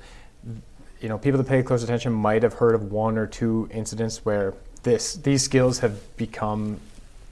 you 1.01 1.09
know, 1.09 1.19
people 1.19 1.39
that 1.39 1.49
pay 1.49 1.63
close 1.63 1.83
attention 1.83 2.13
might 2.13 2.43
have 2.43 2.55
heard 2.55 2.75
of 2.75 2.91
one 2.91 3.19
or 3.19 3.27
two 3.27 3.69
incidents 3.73 4.25
where 4.25 4.55
this 4.83 5.15
these 5.15 5.43
skills 5.43 5.79
have 5.81 6.17
become 6.17 6.79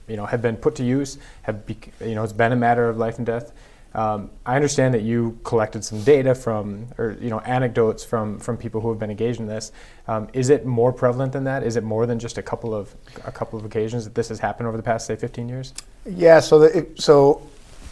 you 0.07 0.17
know 0.17 0.25
have 0.25 0.41
been 0.41 0.57
put 0.57 0.75
to 0.75 0.83
use. 0.83 1.17
Have 1.43 1.63
you 2.01 2.15
know 2.15 2.23
it's 2.23 2.33
been 2.33 2.51
a 2.51 2.55
matter 2.55 2.89
of 2.89 2.97
life 2.97 3.17
and 3.17 3.25
death. 3.25 3.53
Um, 3.95 4.31
I 4.43 4.55
understand 4.55 4.95
that 4.95 5.03
you 5.03 5.39
collected 5.43 5.85
some 5.85 6.01
data 6.01 6.33
from, 6.33 6.87
or 6.97 7.15
you 7.21 7.29
know, 7.29 7.39
anecdotes 7.41 8.03
from 8.03 8.39
from 8.39 8.57
people 8.57 8.81
who 8.81 8.89
have 8.89 8.97
been 8.97 9.11
engaged 9.11 9.39
in 9.39 9.45
this. 9.45 9.71
Um, 10.07 10.29
is 10.33 10.49
it 10.49 10.65
more 10.65 10.91
prevalent 10.91 11.31
than 11.31 11.43
that? 11.43 11.63
Is 11.63 11.75
it 11.75 11.83
more 11.83 12.07
than 12.07 12.17
just 12.17 12.39
a 12.39 12.41
couple 12.41 12.73
of 12.73 12.93
a 13.23 13.31
couple 13.31 13.59
of 13.59 13.65
occasions 13.65 14.03
that 14.03 14.15
this 14.15 14.29
has 14.29 14.39
happened 14.39 14.67
over 14.67 14.77
the 14.77 14.83
past 14.83 15.05
say 15.05 15.15
15 15.15 15.47
years? 15.47 15.73
Yeah. 16.05 16.39
So 16.39 16.59
the, 16.59 16.87
so 16.95 17.47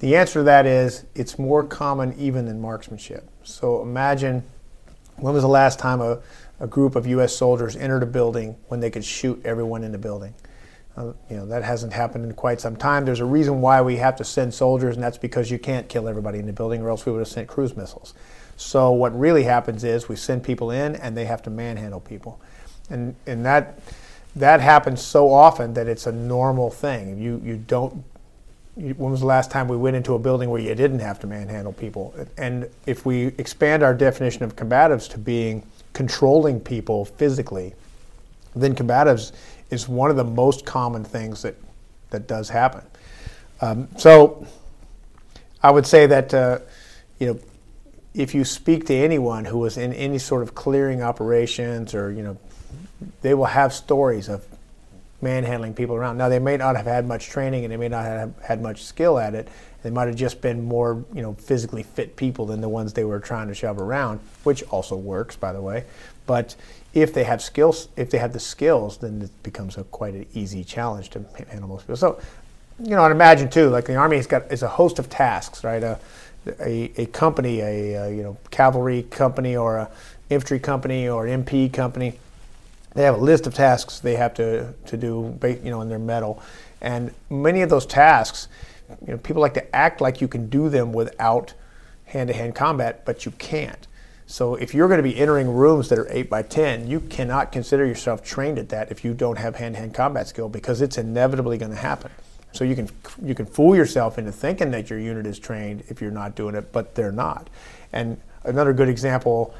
the 0.00 0.16
answer 0.16 0.40
to 0.40 0.42
that 0.44 0.66
is 0.66 1.04
it's 1.14 1.38
more 1.38 1.64
common 1.64 2.14
even 2.18 2.46
than 2.46 2.60
marksmanship. 2.60 3.28
So 3.42 3.82
imagine 3.82 4.44
when 5.16 5.34
was 5.34 5.42
the 5.42 5.48
last 5.48 5.78
time 5.78 6.00
a, 6.00 6.20
a 6.60 6.66
group 6.66 6.96
of 6.96 7.06
U.S. 7.06 7.36
soldiers 7.36 7.76
entered 7.76 8.02
a 8.02 8.06
building 8.06 8.56
when 8.68 8.80
they 8.80 8.90
could 8.90 9.04
shoot 9.04 9.40
everyone 9.44 9.82
in 9.82 9.92
the 9.92 9.98
building? 9.98 10.34
Uh, 10.96 11.12
you 11.30 11.36
know, 11.36 11.46
that 11.46 11.62
hasn't 11.62 11.92
happened 11.92 12.24
in 12.24 12.32
quite 12.32 12.60
some 12.60 12.76
time. 12.76 13.04
There's 13.04 13.20
a 13.20 13.24
reason 13.24 13.60
why 13.60 13.80
we 13.82 13.96
have 13.96 14.16
to 14.16 14.24
send 14.24 14.52
soldiers, 14.52 14.96
and 14.96 15.02
that's 15.02 15.18
because 15.18 15.48
you 15.50 15.58
can't 15.58 15.88
kill 15.88 16.08
everybody 16.08 16.40
in 16.40 16.46
the 16.46 16.52
building, 16.52 16.82
or 16.82 16.90
else 16.90 17.06
we 17.06 17.12
would 17.12 17.20
have 17.20 17.28
sent 17.28 17.46
cruise 17.46 17.76
missiles. 17.76 18.14
So 18.56 18.90
what 18.90 19.16
really 19.18 19.44
happens 19.44 19.84
is 19.84 20.08
we 20.08 20.16
send 20.16 20.42
people 20.42 20.72
in, 20.72 20.96
and 20.96 21.16
they 21.16 21.26
have 21.26 21.40
to 21.42 21.50
manhandle 21.50 22.00
people, 22.00 22.40
and 22.90 23.14
and 23.26 23.44
that 23.46 23.78
that 24.34 24.60
happens 24.60 25.00
so 25.00 25.32
often 25.32 25.74
that 25.74 25.86
it's 25.86 26.08
a 26.08 26.12
normal 26.12 26.68
thing. 26.68 27.18
You 27.18 27.40
you 27.44 27.56
don't. 27.56 28.04
When 28.78 29.10
was 29.10 29.18
the 29.18 29.26
last 29.26 29.50
time 29.50 29.66
we 29.66 29.76
went 29.76 29.96
into 29.96 30.14
a 30.14 30.20
building 30.20 30.50
where 30.50 30.60
you 30.60 30.72
didn't 30.72 31.00
have 31.00 31.18
to 31.20 31.26
manhandle 31.26 31.72
people? 31.72 32.14
And 32.36 32.70
if 32.86 33.04
we 33.04 33.26
expand 33.38 33.82
our 33.82 33.92
definition 33.92 34.44
of 34.44 34.54
combatives 34.54 35.10
to 35.10 35.18
being 35.18 35.66
controlling 35.94 36.60
people 36.60 37.04
physically, 37.04 37.74
then 38.54 38.76
combatives 38.76 39.32
is 39.70 39.88
one 39.88 40.10
of 40.10 40.16
the 40.16 40.22
most 40.24 40.64
common 40.64 41.02
things 41.02 41.42
that, 41.42 41.56
that 42.10 42.28
does 42.28 42.48
happen. 42.48 42.82
Um, 43.60 43.88
so 43.96 44.46
I 45.60 45.72
would 45.72 45.86
say 45.86 46.06
that, 46.06 46.32
uh, 46.32 46.60
you 47.18 47.26
know, 47.26 47.40
if 48.14 48.32
you 48.32 48.44
speak 48.44 48.86
to 48.86 48.94
anyone 48.94 49.44
who 49.44 49.58
was 49.58 49.76
in 49.76 49.92
any 49.92 50.18
sort 50.18 50.42
of 50.42 50.54
clearing 50.54 51.02
operations 51.02 51.94
or, 51.94 52.12
you 52.12 52.22
know, 52.22 52.38
they 53.22 53.34
will 53.34 53.46
have 53.46 53.72
stories 53.72 54.28
of 54.28 54.44
manhandling 55.20 55.74
people 55.74 55.96
around. 55.96 56.16
Now, 56.16 56.28
they 56.28 56.38
may 56.38 56.56
not 56.56 56.76
have 56.76 56.86
had 56.86 57.06
much 57.06 57.26
training 57.26 57.64
and 57.64 57.72
they 57.72 57.76
may 57.76 57.88
not 57.88 58.04
have 58.04 58.32
had 58.42 58.62
much 58.62 58.84
skill 58.84 59.18
at 59.18 59.34
it. 59.34 59.48
They 59.82 59.90
might 59.90 60.06
have 60.06 60.16
just 60.16 60.40
been 60.40 60.64
more, 60.64 61.04
you 61.14 61.22
know, 61.22 61.34
physically 61.34 61.82
fit 61.82 62.16
people 62.16 62.46
than 62.46 62.60
the 62.60 62.68
ones 62.68 62.92
they 62.92 63.04
were 63.04 63.20
trying 63.20 63.48
to 63.48 63.54
shove 63.54 63.80
around, 63.80 64.20
which 64.44 64.62
also 64.64 64.96
works, 64.96 65.36
by 65.36 65.52
the 65.52 65.60
way. 65.60 65.84
But 66.26 66.56
if 66.94 67.14
they 67.14 67.24
have 67.24 67.40
skills, 67.40 67.88
if 67.96 68.10
they 68.10 68.18
have 68.18 68.32
the 68.32 68.40
skills, 68.40 68.98
then 68.98 69.22
it 69.22 69.42
becomes 69.42 69.76
a 69.76 69.84
quite 69.84 70.14
an 70.14 70.26
easy 70.34 70.64
challenge 70.64 71.10
to 71.10 71.24
handle 71.48 71.68
most 71.68 71.82
people. 71.82 71.96
So, 71.96 72.20
you 72.80 72.90
know, 72.90 73.02
I'd 73.02 73.12
imagine 73.12 73.48
too, 73.48 73.70
like 73.70 73.86
the 73.86 73.96
army 73.96 74.16
has 74.16 74.26
got 74.26 74.50
is 74.52 74.62
a 74.62 74.68
host 74.68 74.98
of 74.98 75.08
tasks, 75.08 75.64
right? 75.64 75.82
A, 75.82 75.98
a, 76.60 76.92
a 76.96 77.06
company, 77.06 77.60
a, 77.60 77.94
a, 77.94 78.10
you 78.10 78.22
know 78.22 78.36
cavalry 78.50 79.02
company 79.04 79.56
or 79.56 79.78
a 79.78 79.90
infantry 80.30 80.58
company 80.58 81.08
or 81.08 81.26
an 81.26 81.44
MP 81.44 81.72
company, 81.72 82.18
they 82.94 83.02
have 83.02 83.14
a 83.14 83.22
list 83.22 83.46
of 83.46 83.54
tasks 83.54 84.00
they 84.00 84.16
have 84.16 84.34
to 84.34 84.72
to 84.86 84.96
do, 84.96 85.38
you 85.42 85.70
know, 85.70 85.80
in 85.80 85.88
their 85.88 85.98
METL, 85.98 86.40
and 86.80 87.12
many 87.30 87.62
of 87.62 87.70
those 87.70 87.86
tasks, 87.86 88.48
you 89.06 89.12
know, 89.12 89.18
people 89.18 89.42
like 89.42 89.54
to 89.54 89.76
act 89.76 90.00
like 90.00 90.20
you 90.20 90.28
can 90.28 90.48
do 90.48 90.68
them 90.68 90.92
without 90.92 91.54
hand-to-hand 92.06 92.54
combat, 92.54 93.04
but 93.04 93.26
you 93.26 93.32
can't. 93.32 93.86
So 94.26 94.54
if 94.56 94.74
you're 94.74 94.88
going 94.88 94.98
to 94.98 95.02
be 95.02 95.16
entering 95.16 95.48
rooms 95.48 95.88
that 95.88 95.98
are 95.98 96.06
8 96.10 96.28
by 96.28 96.42
10, 96.42 96.86
you 96.86 97.00
cannot 97.00 97.50
consider 97.50 97.86
yourself 97.86 98.22
trained 98.22 98.58
at 98.58 98.68
that 98.68 98.90
if 98.90 99.02
you 99.04 99.14
don't 99.14 99.38
have 99.38 99.56
hand-to-hand 99.56 99.94
combat 99.94 100.28
skill 100.28 100.48
because 100.48 100.82
it's 100.82 100.98
inevitably 100.98 101.56
going 101.56 101.70
to 101.70 101.78
happen. 101.78 102.10
So 102.52 102.64
you 102.64 102.74
can 102.74 102.88
you 103.22 103.34
can 103.34 103.46
fool 103.46 103.76
yourself 103.76 104.18
into 104.18 104.32
thinking 104.32 104.70
that 104.70 104.90
your 104.90 104.98
unit 104.98 105.26
is 105.26 105.38
trained 105.38 105.84
if 105.88 106.00
you're 106.00 106.10
not 106.10 106.34
doing 106.34 106.54
it, 106.54 106.72
but 106.72 106.94
they're 106.94 107.12
not. 107.12 107.48
And 107.92 108.20
another 108.44 108.72
good 108.72 108.88
example, 108.88 109.54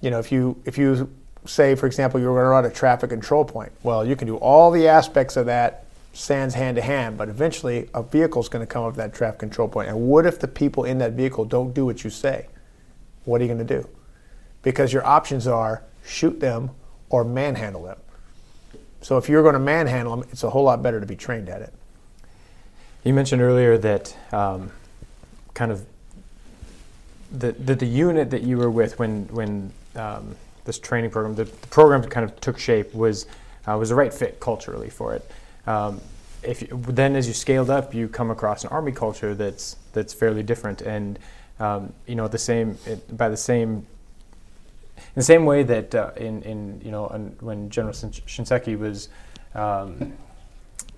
you 0.00 0.10
know, 0.10 0.18
if 0.18 0.30
you 0.30 0.60
if 0.64 0.76
you 0.76 1.10
say, 1.44 1.74
for 1.74 1.86
example, 1.86 2.20
you're 2.20 2.34
going 2.34 2.44
to 2.44 2.48
run 2.48 2.64
a 2.64 2.70
traffic 2.70 3.10
control 3.10 3.44
point, 3.44 3.72
well, 3.82 4.06
you 4.06 4.16
can 4.16 4.26
do 4.26 4.36
all 4.36 4.70
the 4.70 4.88
aspects 4.88 5.36
of 5.36 5.46
that 5.46 5.84
sans 6.12 6.54
hand 6.54 6.76
to 6.76 6.82
hand, 6.82 7.18
but 7.18 7.28
eventually 7.28 7.88
a 7.94 8.02
vehicle 8.02 8.40
is 8.40 8.48
going 8.48 8.64
to 8.64 8.72
come 8.72 8.84
up 8.84 8.94
that 8.94 9.12
traffic 9.12 9.40
control 9.40 9.68
point. 9.68 9.88
And 9.88 10.00
what 10.08 10.26
if 10.26 10.38
the 10.38 10.48
people 10.48 10.84
in 10.84 10.98
that 10.98 11.12
vehicle 11.12 11.44
don't 11.44 11.74
do 11.74 11.84
what 11.84 12.04
you 12.04 12.10
say? 12.10 12.46
What 13.24 13.40
are 13.40 13.44
you 13.44 13.52
going 13.52 13.66
to 13.66 13.82
do? 13.82 13.88
because 14.64 14.92
your 14.92 15.06
options 15.06 15.46
are 15.46 15.84
shoot 16.04 16.40
them 16.40 16.70
or 17.10 17.22
manhandle 17.22 17.84
them. 17.84 17.98
So 19.02 19.18
if 19.18 19.28
you're 19.28 19.42
going 19.42 19.52
to 19.52 19.60
manhandle 19.60 20.16
them, 20.16 20.28
it's 20.32 20.42
a 20.42 20.50
whole 20.50 20.64
lot 20.64 20.82
better 20.82 20.98
to 20.98 21.06
be 21.06 21.14
trained 21.14 21.48
at 21.48 21.62
it. 21.62 21.72
You 23.04 23.12
mentioned 23.12 23.42
earlier 23.42 23.78
that 23.78 24.16
um, 24.32 24.72
kind 25.52 25.70
of 25.70 25.86
the, 27.30 27.52
the, 27.52 27.74
the 27.76 27.86
unit 27.86 28.30
that 28.30 28.42
you 28.42 28.56
were 28.56 28.70
with 28.70 28.98
when 28.98 29.26
when 29.26 29.72
um, 29.94 30.34
this 30.64 30.78
training 30.78 31.10
program, 31.10 31.34
the, 31.34 31.44
the, 31.44 31.66
program 31.68 32.02
kind 32.04 32.24
of 32.24 32.38
took 32.40 32.58
shape 32.58 32.94
was 32.94 33.26
uh, 33.66 33.76
was 33.76 33.90
the 33.90 33.94
right 33.94 34.12
fit 34.12 34.40
culturally 34.40 34.90
for 34.90 35.14
it. 35.14 35.30
Um, 35.66 36.00
if 36.42 36.62
you, 36.62 36.68
then 36.88 37.16
as 37.16 37.26
you 37.26 37.34
scaled 37.34 37.70
up, 37.70 37.94
you 37.94 38.08
come 38.08 38.30
across 38.30 38.64
an 38.64 38.70
army 38.70 38.92
culture 38.92 39.34
that's 39.34 39.76
that's 39.92 40.12
fairly 40.12 40.42
different, 40.42 40.82
and 40.82 41.18
um, 41.60 41.92
you 42.06 42.14
know 42.14 42.28
the 42.28 42.38
same 42.38 42.78
it, 42.86 43.16
by 43.16 43.28
the 43.28 43.36
same 43.36 43.86
in 44.96 45.20
the 45.20 45.22
same 45.22 45.44
way 45.44 45.62
that 45.62 45.94
uh, 45.94 46.10
in, 46.16 46.42
in 46.42 46.80
you 46.84 46.90
know 46.90 47.06
when 47.40 47.70
General 47.70 47.94
Shinseki 47.94 48.78
was 48.78 49.08
um, 49.54 50.12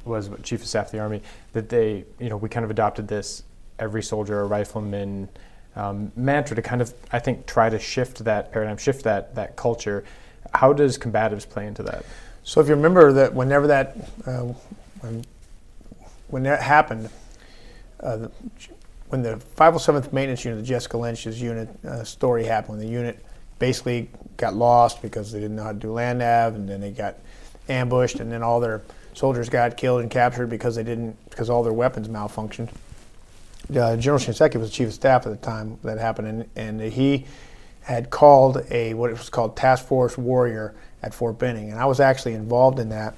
was 0.04 0.30
chief 0.42 0.62
of 0.62 0.68
staff 0.68 0.86
of 0.86 0.92
the 0.92 0.98
army, 0.98 1.22
that 1.52 1.68
they 1.68 2.04
you 2.18 2.28
know 2.28 2.36
we 2.36 2.48
kind 2.48 2.64
of 2.64 2.70
adopted 2.70 3.08
this 3.08 3.42
every 3.78 4.02
soldier 4.02 4.40
a 4.40 4.46
rifleman 4.46 5.28
um, 5.76 6.10
mantra 6.16 6.56
to 6.56 6.62
kind 6.62 6.80
of 6.80 6.92
I 7.12 7.18
think 7.18 7.46
try 7.46 7.68
to 7.68 7.78
shift 7.78 8.24
that 8.24 8.52
paradigm, 8.52 8.78
shift 8.78 9.04
that 9.04 9.34
that 9.34 9.56
culture. 9.56 10.04
How 10.54 10.72
does 10.72 10.98
combatives 10.98 11.48
play 11.48 11.66
into 11.66 11.82
that? 11.84 12.04
So 12.42 12.60
if 12.60 12.68
you 12.68 12.74
remember 12.74 13.12
that 13.12 13.34
whenever 13.34 13.66
that 13.66 13.96
uh, 14.26 14.52
when, 15.00 15.24
when 16.28 16.42
that 16.44 16.62
happened, 16.62 17.10
uh, 18.00 18.16
the, 18.16 18.32
when 19.08 19.22
the 19.22 19.40
507th 19.56 20.12
Maintenance 20.12 20.44
Unit, 20.44 20.60
the 20.60 20.66
Jessica 20.66 20.96
Lynch's 20.96 21.40
unit 21.40 21.68
uh, 21.84 22.04
story 22.04 22.44
happened, 22.44 22.78
when 22.78 22.86
the 22.86 22.92
unit 22.92 23.24
basically 23.58 24.10
got 24.36 24.54
lost 24.54 25.02
because 25.02 25.32
they 25.32 25.40
didn't 25.40 25.56
know 25.56 25.64
how 25.64 25.72
to 25.72 25.78
do 25.78 25.92
land 25.92 26.18
nav, 26.18 26.54
and 26.54 26.68
then 26.68 26.80
they 26.80 26.90
got 26.90 27.16
ambushed, 27.68 28.20
and 28.20 28.30
then 28.30 28.42
all 28.42 28.60
their 28.60 28.82
soldiers 29.14 29.48
got 29.48 29.76
killed 29.76 30.02
and 30.02 30.10
captured 30.10 30.48
because 30.48 30.76
they 30.76 30.82
didn't 30.82 31.16
because 31.30 31.50
all 31.50 31.62
their 31.62 31.72
weapons 31.72 32.08
malfunctioned. 32.08 32.70
Uh, 33.70 33.96
General 33.96 34.20
Shinseki 34.20 34.56
was 34.56 34.70
the 34.70 34.74
chief 34.74 34.88
of 34.88 34.94
staff 34.94 35.26
at 35.26 35.30
the 35.30 35.44
time 35.44 35.78
that 35.82 35.98
happened, 35.98 36.28
and, 36.28 36.80
and 36.80 36.92
he 36.92 37.26
had 37.82 38.10
called 38.10 38.64
a 38.70 38.94
what 38.94 39.10
it 39.10 39.18
was 39.18 39.28
called 39.28 39.56
Task 39.56 39.86
Force 39.86 40.16
Warrior 40.16 40.74
at 41.02 41.14
Fort 41.14 41.38
Benning, 41.38 41.70
and 41.70 41.80
I 41.80 41.86
was 41.86 42.00
actually 42.00 42.34
involved 42.34 42.78
in 42.78 42.90
that. 42.90 43.14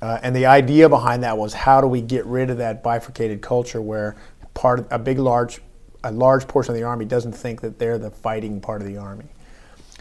Uh, 0.00 0.18
and 0.22 0.34
the 0.34 0.46
idea 0.46 0.88
behind 0.88 1.24
that 1.24 1.36
was 1.36 1.52
how 1.52 1.80
do 1.80 1.86
we 1.86 2.00
get 2.00 2.24
rid 2.26 2.48
of 2.50 2.58
that 2.58 2.82
bifurcated 2.82 3.42
culture 3.42 3.82
where 3.82 4.16
part 4.54 4.80
of, 4.80 4.86
a 4.90 4.98
big 4.98 5.18
large 5.18 5.60
a 6.02 6.10
large 6.10 6.48
portion 6.48 6.72
of 6.72 6.80
the 6.80 6.84
army 6.84 7.04
doesn't 7.04 7.32
think 7.32 7.60
that 7.60 7.78
they're 7.78 7.98
the 7.98 8.10
fighting 8.10 8.60
part 8.60 8.80
of 8.80 8.88
the 8.88 8.96
army. 8.96 9.26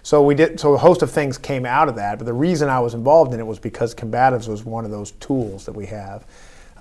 So 0.04 0.24
we 0.24 0.34
did. 0.36 0.60
So 0.60 0.74
a 0.74 0.78
host 0.78 1.02
of 1.02 1.12
things 1.12 1.38
came 1.38 1.66
out 1.66 1.90
of 1.90 1.96
that. 1.96 2.18
But 2.18 2.26
the 2.26 2.34
reason 2.34 2.70
I 2.70 2.80
was 2.80 2.94
involved 2.94 3.34
in 3.34 3.40
it 3.40 3.46
was 3.46 3.60
because 3.60 3.94
combatives 3.94 4.48
was 4.48 4.64
one 4.64 4.86
of 4.86 4.92
those 4.92 5.12
tools 5.12 5.66
that 5.66 5.74
we 5.74 5.86
have. 5.88 6.26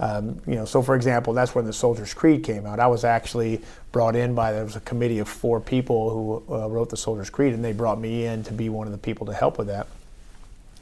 Um, 0.01 0.41
you 0.47 0.55
know, 0.55 0.65
so 0.65 0.81
for 0.81 0.95
example, 0.95 1.33
that's 1.33 1.55
when 1.55 1.65
the 1.65 1.73
Soldier's 1.73 2.15
Creed 2.15 2.45
came 2.45 2.67
out. 2.67 2.79
I 2.79 2.87
was 2.87 3.05
actually 3.05 3.61
brought 3.91 4.15
in 4.15 4.35
by 4.35 4.53
there 4.53 4.65
was 4.65 4.77
a 4.77 4.81
committee 4.81 5.19
of 5.19 5.29
four 5.29 5.61
people 5.61 6.11
who 6.47 6.55
uh, 6.55 6.69
wrote 6.69 6.89
the 6.89 6.97
Soldier's 6.97 7.31
Creed, 7.31 7.53
and 7.53 7.65
they 7.65 7.73
brought 7.73 8.01
me 8.01 8.27
in 8.27 8.45
to 8.45 8.53
be 8.53 8.69
one 8.69 8.87
of 8.87 8.93
the 8.93 8.99
people 8.99 9.27
to 9.27 9.35
help 9.35 9.59
with 9.59 9.67
that. 9.67 9.89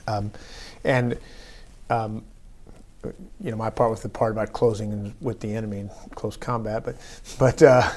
Um, 0.07 0.31
and 0.85 1.19
um, 1.89 2.25
you 3.41 3.51
know, 3.51 3.57
my 3.57 3.71
part 3.71 3.91
was 3.91 4.03
the 4.03 4.09
part 4.09 4.33
about 4.33 4.53
closing 4.53 5.15
with 5.21 5.41
the 5.41 5.55
enemy 5.55 5.81
in 5.81 5.91
close 6.15 6.37
combat. 6.37 6.85
But, 6.85 6.97
but 7.39 7.63
uh, 7.63 7.91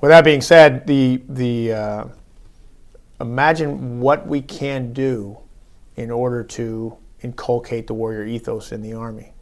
with 0.00 0.10
that 0.10 0.24
being 0.24 0.40
said, 0.40 0.86
the 0.86 1.22
the 1.28 1.72
uh, 1.72 2.04
imagine 3.20 4.00
what 4.00 4.26
we 4.26 4.42
can 4.42 4.92
do 4.92 5.38
in 5.96 6.10
order 6.10 6.42
to 6.44 6.96
inculcate 7.22 7.86
the 7.86 7.94
warrior 7.94 8.24
ethos 8.24 8.72
in 8.72 8.82
the 8.82 8.92
army, 8.92 9.32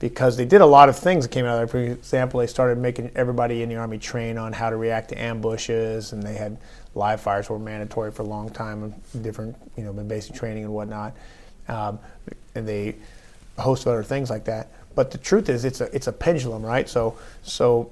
because 0.00 0.36
they 0.36 0.46
did 0.46 0.62
a 0.62 0.66
lot 0.66 0.88
of 0.88 0.98
things 0.98 1.24
that 1.24 1.30
came 1.30 1.44
out 1.44 1.52
of 1.52 1.58
there. 1.58 1.66
For 1.68 1.92
example, 1.92 2.40
they 2.40 2.46
started 2.46 2.78
making 2.78 3.12
everybody 3.14 3.62
in 3.62 3.68
the 3.68 3.76
army 3.76 3.98
train 3.98 4.38
on 4.38 4.52
how 4.52 4.70
to 4.70 4.76
react 4.76 5.10
to 5.10 5.22
ambushes, 5.22 6.12
and 6.12 6.22
they 6.22 6.34
had 6.34 6.56
live 6.94 7.20
fires 7.20 7.48
were 7.48 7.58
mandatory 7.58 8.10
for 8.10 8.22
a 8.22 8.26
long 8.26 8.50
time, 8.50 8.82
and 8.82 9.22
different 9.22 9.54
you 9.76 9.84
know, 9.84 9.92
basic 9.92 10.34
training 10.34 10.64
and 10.64 10.72
whatnot, 10.72 11.14
um, 11.68 11.98
and 12.54 12.66
they 12.66 12.96
a 13.58 13.62
host 13.62 13.82
of 13.82 13.92
other 13.92 14.02
things 14.02 14.30
like 14.30 14.44
that. 14.46 14.68
But 14.94 15.10
the 15.10 15.18
truth 15.18 15.48
is, 15.48 15.64
it's 15.64 15.80
a 15.80 15.94
it's 15.94 16.06
a 16.06 16.12
pendulum, 16.12 16.64
right? 16.64 16.88
So 16.88 17.16
so 17.42 17.90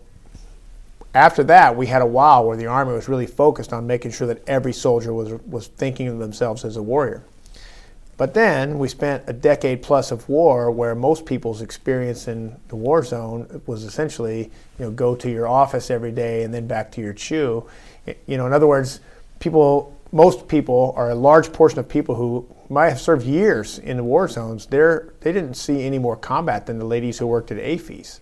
after 1.14 1.44
that, 1.44 1.76
we 1.76 1.86
had 1.86 2.02
a 2.02 2.06
while 2.06 2.44
where 2.44 2.56
the 2.56 2.66
army 2.66 2.92
was 2.92 3.08
really 3.08 3.26
focused 3.26 3.72
on 3.72 3.86
making 3.86 4.12
sure 4.12 4.26
that 4.26 4.46
every 4.48 4.72
soldier 4.72 5.12
was 5.12 5.32
was 5.46 5.68
thinking 5.68 6.08
of 6.08 6.18
themselves 6.18 6.64
as 6.64 6.76
a 6.76 6.82
warrior. 6.82 7.22
But 8.18 8.34
then 8.34 8.80
we 8.80 8.88
spent 8.88 9.22
a 9.28 9.32
decade 9.32 9.80
plus 9.80 10.10
of 10.10 10.28
war 10.28 10.72
where 10.72 10.96
most 10.96 11.24
people's 11.24 11.62
experience 11.62 12.26
in 12.26 12.56
the 12.66 12.74
war 12.74 13.04
zone 13.04 13.62
was 13.64 13.84
essentially, 13.84 14.50
you 14.78 14.84
know, 14.84 14.90
go 14.90 15.14
to 15.14 15.30
your 15.30 15.46
office 15.46 15.88
every 15.88 16.10
day 16.10 16.42
and 16.42 16.52
then 16.52 16.66
back 16.66 16.90
to 16.92 17.00
your 17.00 17.14
CHU. 17.14 17.64
You 18.26 18.36
know, 18.36 18.44
in 18.46 18.52
other 18.52 18.66
words, 18.66 18.98
people, 19.38 19.96
most 20.10 20.48
people, 20.48 20.92
or 20.96 21.10
a 21.10 21.14
large 21.14 21.52
portion 21.52 21.78
of 21.78 21.88
people 21.88 22.16
who 22.16 22.44
might 22.68 22.88
have 22.88 23.00
served 23.00 23.24
years 23.24 23.78
in 23.78 23.96
the 23.96 24.04
war 24.04 24.26
zones, 24.26 24.66
they're, 24.66 25.14
they 25.20 25.32
didn't 25.32 25.54
see 25.54 25.84
any 25.84 26.00
more 26.00 26.16
combat 26.16 26.66
than 26.66 26.80
the 26.80 26.84
ladies 26.84 27.18
who 27.18 27.26
worked 27.28 27.52
at 27.52 27.58
AAFES. 27.58 28.18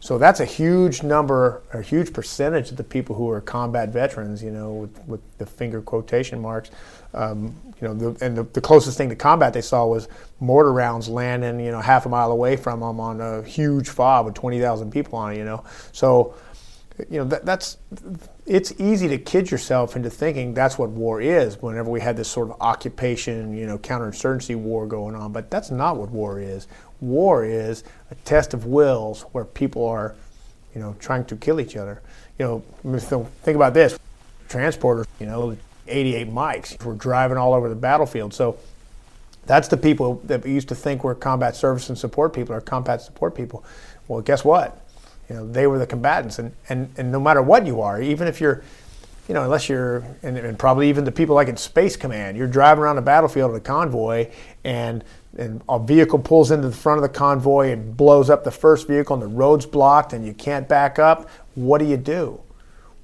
So 0.00 0.16
that's 0.16 0.40
a 0.40 0.44
huge 0.44 1.02
number, 1.02 1.62
a 1.72 1.82
huge 1.82 2.12
percentage 2.12 2.70
of 2.70 2.76
the 2.76 2.84
people 2.84 3.16
who 3.16 3.28
are 3.30 3.40
combat 3.40 3.88
veterans, 3.88 4.42
you 4.42 4.52
know, 4.52 4.72
with, 4.72 5.04
with 5.06 5.38
the 5.38 5.46
finger 5.46 5.82
quotation 5.82 6.40
marks. 6.40 6.70
Um, 7.14 7.54
you 7.80 7.88
know, 7.88 7.94
the, 7.94 8.24
and 8.24 8.36
the, 8.36 8.44
the, 8.44 8.60
closest 8.60 8.98
thing 8.98 9.08
to 9.08 9.16
combat 9.16 9.52
they 9.52 9.60
saw 9.60 9.86
was 9.86 10.08
mortar 10.40 10.72
rounds 10.72 11.08
landing, 11.08 11.58
you 11.58 11.72
know, 11.72 11.80
half 11.80 12.06
a 12.06 12.08
mile 12.08 12.30
away 12.30 12.56
from 12.56 12.80
them 12.80 13.00
on 13.00 13.20
a 13.20 13.42
huge 13.42 13.88
fob 13.88 14.26
with 14.26 14.34
20,000 14.34 14.90
people 14.90 15.18
on 15.18 15.32
it, 15.32 15.38
you 15.38 15.44
know. 15.44 15.64
So, 15.92 16.34
you 17.10 17.18
know, 17.18 17.24
that, 17.24 17.46
that's, 17.46 17.78
it's 18.46 18.72
easy 18.78 19.08
to 19.08 19.18
kid 19.18 19.50
yourself 19.50 19.96
into 19.96 20.10
thinking 20.10 20.54
that's 20.54 20.78
what 20.78 20.90
war 20.90 21.20
is 21.20 21.60
whenever 21.62 21.90
we 21.90 22.00
had 22.00 22.16
this 22.16 22.28
sort 22.28 22.50
of 22.50 22.60
occupation, 22.60 23.56
you 23.56 23.66
know, 23.66 23.78
counterinsurgency 23.78 24.56
war 24.56 24.86
going 24.86 25.14
on. 25.14 25.32
But 25.32 25.50
that's 25.50 25.70
not 25.70 25.96
what 25.96 26.10
war 26.10 26.40
is. 26.40 26.66
War 27.00 27.44
is 27.44 27.84
a 28.10 28.14
test 28.16 28.54
of 28.54 28.66
wills 28.66 29.22
where 29.32 29.44
people 29.44 29.86
are, 29.86 30.14
you 30.74 30.80
know, 30.80 30.96
trying 30.98 31.24
to 31.26 31.36
kill 31.36 31.60
each 31.60 31.76
other. 31.76 32.02
You 32.38 32.64
know, 32.84 33.22
think 33.42 33.56
about 33.56 33.74
this 33.74 33.98
transporters, 34.48 35.06
you 35.20 35.26
know, 35.26 35.56
88 35.86 36.28
Mikes 36.28 36.76
were 36.84 36.94
driving 36.94 37.36
all 37.36 37.54
over 37.54 37.68
the 37.68 37.74
battlefield. 37.74 38.34
So 38.34 38.58
that's 39.46 39.68
the 39.68 39.76
people 39.76 40.20
that 40.24 40.44
we 40.44 40.52
used 40.52 40.68
to 40.68 40.74
think 40.74 41.04
were 41.04 41.14
combat 41.14 41.56
service 41.56 41.88
and 41.88 41.98
support 41.98 42.32
people 42.32 42.54
or 42.54 42.60
combat 42.60 43.00
support 43.00 43.34
people. 43.34 43.64
Well, 44.06 44.20
guess 44.20 44.44
what? 44.44 44.84
You 45.28 45.36
know, 45.36 45.50
they 45.50 45.66
were 45.66 45.78
the 45.78 45.86
combatants. 45.86 46.38
And, 46.38 46.52
and, 46.68 46.90
and 46.96 47.12
no 47.12 47.20
matter 47.20 47.42
what 47.42 47.66
you 47.66 47.80
are, 47.80 48.00
even 48.00 48.28
if 48.28 48.40
you're, 48.40 48.62
you 49.26 49.34
know, 49.34 49.44
unless 49.44 49.68
you're, 49.68 50.04
and, 50.22 50.38
and 50.38 50.58
probably 50.58 50.88
even 50.88 51.04
the 51.04 51.12
people 51.12 51.34
like 51.34 51.48
in 51.48 51.56
Space 51.56 51.96
Command, 51.96 52.36
you're 52.36 52.46
driving 52.46 52.82
around 52.82 52.96
the 52.96 53.02
battlefield 53.02 53.50
in 53.50 53.56
a 53.56 53.60
convoy 53.60 54.30
and 54.64 55.04
and 55.36 55.62
a 55.68 55.78
vehicle 55.78 56.18
pulls 56.18 56.50
into 56.50 56.68
the 56.68 56.76
front 56.76 56.98
of 56.98 57.02
the 57.02 57.08
convoy 57.08 57.70
and 57.70 57.96
blows 57.96 58.30
up 58.30 58.44
the 58.44 58.50
first 58.50 58.88
vehicle 58.88 59.14
and 59.14 59.22
the 59.22 59.26
road's 59.26 59.66
blocked 59.66 60.12
and 60.12 60.26
you 60.26 60.32
can't 60.32 60.68
back 60.68 60.98
up, 60.98 61.28
what 61.54 61.78
do 61.78 61.84
you 61.84 61.96
do? 61.96 62.40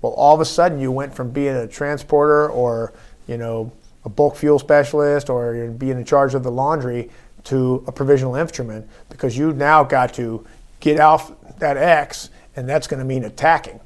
Well, 0.00 0.12
all 0.12 0.34
of 0.34 0.40
a 0.40 0.44
sudden 0.44 0.80
you 0.80 0.90
went 0.90 1.14
from 1.14 1.30
being 1.30 1.54
a 1.54 1.66
transporter 1.66 2.48
or, 2.48 2.92
you 3.26 3.36
know, 3.36 3.72
a 4.04 4.08
bulk 4.08 4.36
fuel 4.36 4.58
specialist 4.58 5.30
or 5.30 5.68
being 5.68 5.96
in 5.98 6.04
charge 6.04 6.34
of 6.34 6.42
the 6.42 6.50
laundry 6.50 7.10
to 7.44 7.84
a 7.86 7.92
provisional 7.92 8.34
infantryman 8.36 8.88
because 9.10 9.36
you 9.36 9.52
now 9.52 9.84
got 9.84 10.14
to 10.14 10.46
get 10.80 11.00
off 11.00 11.32
that 11.58 11.76
X 11.76 12.30
and 12.56 12.68
that's 12.68 12.86
going 12.86 12.98
to 12.98 13.04
mean 13.04 13.24
attacking. 13.24 13.80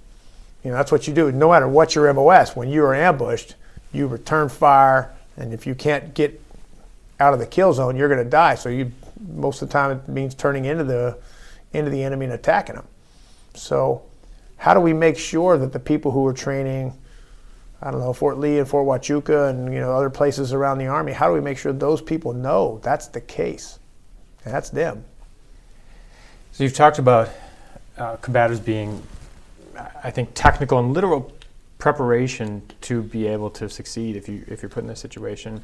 You 0.64 0.70
know, 0.70 0.76
that's 0.76 0.90
what 0.90 1.06
you 1.06 1.14
do. 1.14 1.30
No 1.30 1.50
matter 1.50 1.68
what 1.68 1.94
your 1.94 2.12
MOS, 2.12 2.56
when 2.56 2.68
you 2.68 2.82
are 2.84 2.94
ambushed, 2.94 3.54
you 3.92 4.06
return 4.06 4.48
fire, 4.48 5.12
and 5.36 5.52
if 5.52 5.66
you 5.66 5.74
can't 5.74 6.14
get 6.14 6.40
out 7.20 7.34
of 7.34 7.40
the 7.40 7.46
kill 7.46 7.72
zone, 7.72 7.96
you're 7.96 8.08
going 8.08 8.22
to 8.22 8.30
die. 8.30 8.54
So 8.54 8.68
you 8.68 8.92
most 9.20 9.62
of 9.62 9.68
the 9.68 9.72
time 9.72 9.90
it 9.90 10.08
means 10.08 10.34
turning 10.34 10.64
into 10.64 10.84
the 10.84 11.18
into 11.72 11.90
the 11.90 12.02
enemy 12.02 12.24
and 12.26 12.34
attacking 12.34 12.76
them. 12.76 12.86
So 13.54 14.02
how 14.56 14.74
do 14.74 14.80
we 14.80 14.92
make 14.92 15.18
sure 15.18 15.58
that 15.58 15.72
the 15.72 15.78
people 15.78 16.10
who 16.10 16.26
are 16.26 16.32
training, 16.32 16.96
I 17.82 17.90
don't 17.90 18.00
know, 18.00 18.12
Fort 18.12 18.38
Lee 18.38 18.58
and 18.58 18.68
Fort 18.68 18.86
Huachuca 18.86 19.50
and 19.50 19.72
you 19.72 19.80
know 19.80 19.92
other 19.92 20.10
places 20.10 20.52
around 20.52 20.78
the 20.78 20.86
army, 20.86 21.12
how 21.12 21.28
do 21.28 21.34
we 21.34 21.40
make 21.40 21.58
sure 21.58 21.72
those 21.72 22.00
people 22.00 22.32
know 22.32 22.80
that's 22.82 23.08
the 23.08 23.20
case, 23.20 23.78
and 24.44 24.54
that's 24.54 24.70
them? 24.70 25.04
So 26.52 26.64
you've 26.64 26.74
talked 26.74 26.98
about 26.98 27.30
uh, 27.96 28.16
combatives 28.16 28.64
being, 28.64 29.02
I 30.02 30.10
think, 30.10 30.30
technical 30.34 30.78
and 30.78 30.92
literal 30.92 31.32
preparation 31.78 32.62
to 32.80 33.02
be 33.02 33.28
able 33.28 33.50
to 33.50 33.68
succeed 33.68 34.16
if 34.16 34.28
you 34.28 34.44
if 34.48 34.62
you're 34.62 34.68
put 34.68 34.82
in 34.82 34.88
this 34.88 35.00
situation 35.00 35.62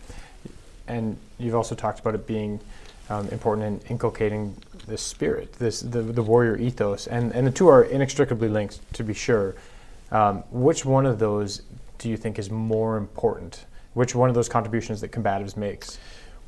and 0.87 1.16
you've 1.38 1.55
also 1.55 1.75
talked 1.75 2.01
about 2.01 2.14
it 2.14 2.27
being 2.27 2.61
um, 3.11 3.29
important 3.29 3.83
in 3.83 3.90
inculcating 3.90 4.57
this 4.87 5.03
spirit, 5.03 5.53
this 5.55 5.81
the, 5.81 6.03
the 6.03 6.23
warrior 6.23 6.57
ethos, 6.57 7.07
and, 7.07 7.33
and 7.33 7.47
the 7.47 7.51
two 7.51 7.68
are 7.68 7.85
inextricably 7.85 8.49
linked, 8.49 8.81
to 8.94 9.05
be 9.05 9.14
sure. 9.14 9.55
Um, 10.11 10.44
which 10.51 10.85
one 10.85 11.07
of 11.07 11.18
those 11.18 11.62
do 11.99 12.09
you 12.09 12.16
think 12.16 12.38
is 12.38 12.51
more 12.51 12.97
important? 12.97 13.64
Which 13.94 14.14
one 14.14 14.29
of 14.29 14.35
those 14.35 14.49
contributions 14.49 15.01
that 15.01 15.11
combatives 15.11 15.57
makes? 15.57 15.99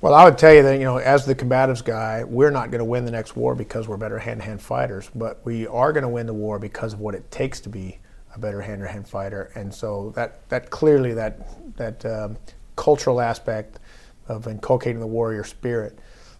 Well, 0.00 0.12
I 0.14 0.24
would 0.24 0.36
tell 0.36 0.52
you 0.52 0.62
that 0.62 0.78
you 0.78 0.84
know, 0.84 0.98
as 0.98 1.24
the 1.24 1.34
combatives 1.34 1.82
guy, 1.82 2.22
we're 2.24 2.50
not 2.50 2.70
going 2.70 2.80
to 2.80 2.84
win 2.84 3.06
the 3.06 3.10
next 3.10 3.34
war 3.34 3.54
because 3.54 3.88
we're 3.88 3.96
better 3.96 4.18
hand-to-hand 4.18 4.60
fighters, 4.60 5.10
but 5.14 5.40
we 5.44 5.66
are 5.66 5.92
going 5.92 6.02
to 6.02 6.08
win 6.08 6.26
the 6.26 6.34
war 6.34 6.58
because 6.58 6.92
of 6.92 7.00
what 7.00 7.14
it 7.14 7.30
takes 7.30 7.60
to 7.60 7.68
be 7.70 7.98
a 8.34 8.38
better 8.38 8.60
hand-to-hand 8.60 9.08
fighter. 9.08 9.50
And 9.54 9.74
so 9.74 10.12
that 10.14 10.46
that 10.50 10.70
clearly 10.70 11.14
that 11.14 11.76
that 11.76 12.04
um, 12.04 12.36
cultural 12.76 13.20
aspect 13.22 13.78
of 14.28 14.46
inculcating 14.46 15.00
the 15.00 15.06
warrior 15.06 15.44
spirit, 15.44 15.98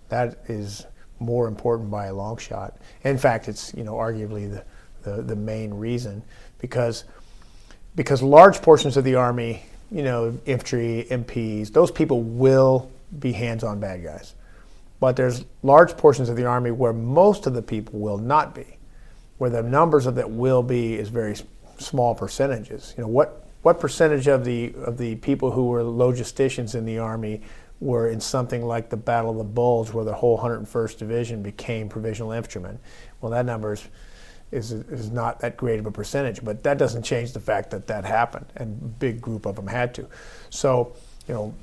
that 0.09 0.39
is 0.49 0.87
more 1.19 1.49
important 1.49 1.91
by 1.91 2.07
a 2.07 2.15
long 2.15 2.37
shot. 2.37 2.77
In 3.05 3.19
fact, 3.19 3.49
it's 3.49 3.73
you 3.75 3.85
know 3.85 3.95
arguably 3.95 4.51
the, 4.51 4.65
the, 5.11 5.23
the 5.23 5.37
main 5.37 5.73
reason 5.75 6.23
because 6.59 7.05
because 7.95 8.23
large 8.23 8.61
portions 8.61 8.97
of 8.97 9.05
the 9.05 9.15
army, 9.15 9.65
you 9.91 10.03
know, 10.03 10.39
infantry, 10.45 11.07
MPs, 11.11 11.73
those 11.73 11.91
people 11.91 12.23
will 12.23 12.91
be 13.19 13.33
hands-on 13.33 13.81
bad 13.81 14.05
guys. 14.05 14.35
But 15.01 15.17
there's 15.17 15.45
large 15.63 15.97
portions 15.97 16.29
of 16.29 16.37
the 16.37 16.45
army 16.45 16.71
where 16.71 16.93
most 16.93 17.47
of 17.47 17.55
the 17.55 17.63
people 17.63 17.99
will 17.99 18.19
not 18.19 18.55
be, 18.55 18.79
where 19.39 19.51
the 19.51 19.63
numbers 19.63 20.07
of 20.07 20.15
that 20.17 20.31
will 20.31 20.63
be 20.63 20.95
is 20.95 21.09
very 21.09 21.37
small 21.79 22.15
percentages. 22.15 22.95
You 22.97 23.05
know 23.05 23.09
what 23.09 23.47
what 23.63 23.81
percentage 23.81 24.27
of 24.29 24.45
the 24.45 24.75
of 24.85 24.99
the 24.99 25.17
people 25.17 25.51
who 25.51 25.67
were 25.67 25.83
logisticians 25.83 26.75
in 26.75 26.85
the 26.85 26.99
army 26.99 27.43
were 27.81 28.09
in 28.09 28.21
something 28.21 28.65
like 28.65 28.89
the 28.91 28.97
Battle 28.97 29.31
of 29.31 29.37
the 29.39 29.45
Bulge, 29.45 29.91
where 29.91 30.05
the 30.05 30.15
whole 30.15 30.39
101st 30.39 30.99
Division 30.99 31.43
became 31.43 31.89
provisional 31.89 32.33
infantrymen. 32.33 32.79
Well, 33.21 33.33
that 33.33 33.45
number 33.45 33.75
is, 33.75 33.87
is, 34.51 34.73
is 34.73 35.11
not 35.11 35.41
that 35.41 35.57
great 35.57 35.79
of 35.79 35.87
a 35.87 35.91
percentage, 35.91 36.43
but 36.43 36.63
that 36.63 36.79
doesn't 36.79 37.03
change 37.03 37.33
the 37.33 37.41
fact 37.41 37.71
that 37.71 37.87
that 37.89 38.05
happened, 38.05 38.47
and 38.57 38.81
a 38.81 38.87
big 38.87 39.21
group 39.21 39.47
of 39.47 39.57
them 39.57 39.67
had 39.67 39.95
to. 39.95 40.07
So, 40.51 40.95
you 41.29 41.35
know, 41.35 41.55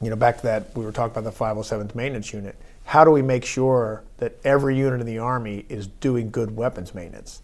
you 0.00 0.10
know, 0.10 0.16
back 0.16 0.38
to 0.38 0.42
that, 0.44 0.76
we 0.76 0.84
were 0.84 0.92
talking 0.92 1.16
about 1.16 1.30
the 1.30 1.44
507th 1.44 1.94
Maintenance 1.94 2.32
Unit. 2.32 2.56
How 2.84 3.04
do 3.04 3.10
we 3.10 3.22
make 3.22 3.44
sure 3.44 4.04
that 4.18 4.38
every 4.44 4.76
unit 4.76 5.00
in 5.00 5.06
the 5.06 5.18
Army 5.18 5.64
is 5.68 5.86
doing 5.86 6.30
good 6.30 6.54
weapons 6.54 6.94
maintenance? 6.94 7.42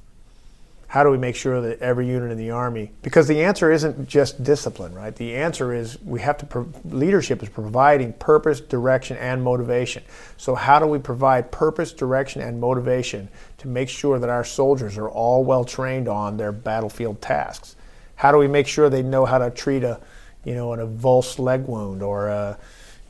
How 0.93 1.03
do 1.03 1.09
we 1.09 1.17
make 1.17 1.35
sure 1.35 1.63
that 1.63 1.81
every 1.81 2.07
unit 2.07 2.31
in 2.31 2.37
the 2.37 2.51
army 2.51 2.91
because 3.01 3.27
the 3.27 3.43
answer 3.43 3.73
isn't 3.73 4.07
just 4.07 4.45
discipline 4.45 4.95
right? 4.95 5.17
The 5.17 5.35
answer 5.35 5.73
is 5.73 5.99
we 6.03 6.21
have 6.21 6.37
to 6.37 6.45
pro- 6.45 6.69
leadership 6.85 7.43
is 7.43 7.49
providing 7.49 8.13
purpose 8.13 8.61
direction 8.61 9.17
and 9.17 9.43
motivation. 9.43 10.03
So 10.37 10.55
how 10.55 10.79
do 10.79 10.87
we 10.87 10.99
provide 10.99 11.51
purpose 11.51 11.95
direction 11.95 12.43
and 12.43 12.61
motivation 12.61 13.31
to 13.57 13.69
make 13.69 13.89
sure 13.89 14.19
that 14.19 14.29
our 14.29 14.45
soldiers 14.45 14.99
are 14.99 15.09
all 15.09 15.45
well 15.45 15.65
trained 15.65 16.09
on 16.09 16.37
their 16.37 16.53
battlefield 16.53 17.23
tasks? 17.23 17.75
How 18.17 18.31
do 18.31 18.37
we 18.37 18.47
make 18.47 18.67
sure 18.67 18.91
they 18.91 19.03
know 19.03 19.25
how 19.25 19.39
to 19.39 19.51
treat 19.51 19.85
a 19.85 19.99
you 20.45 20.55
know 20.55 20.75
an 20.75 20.81
avulsed 20.81 21.39
leg 21.39 21.65
wound 21.65 22.03
or 22.03 22.29
a 22.29 22.59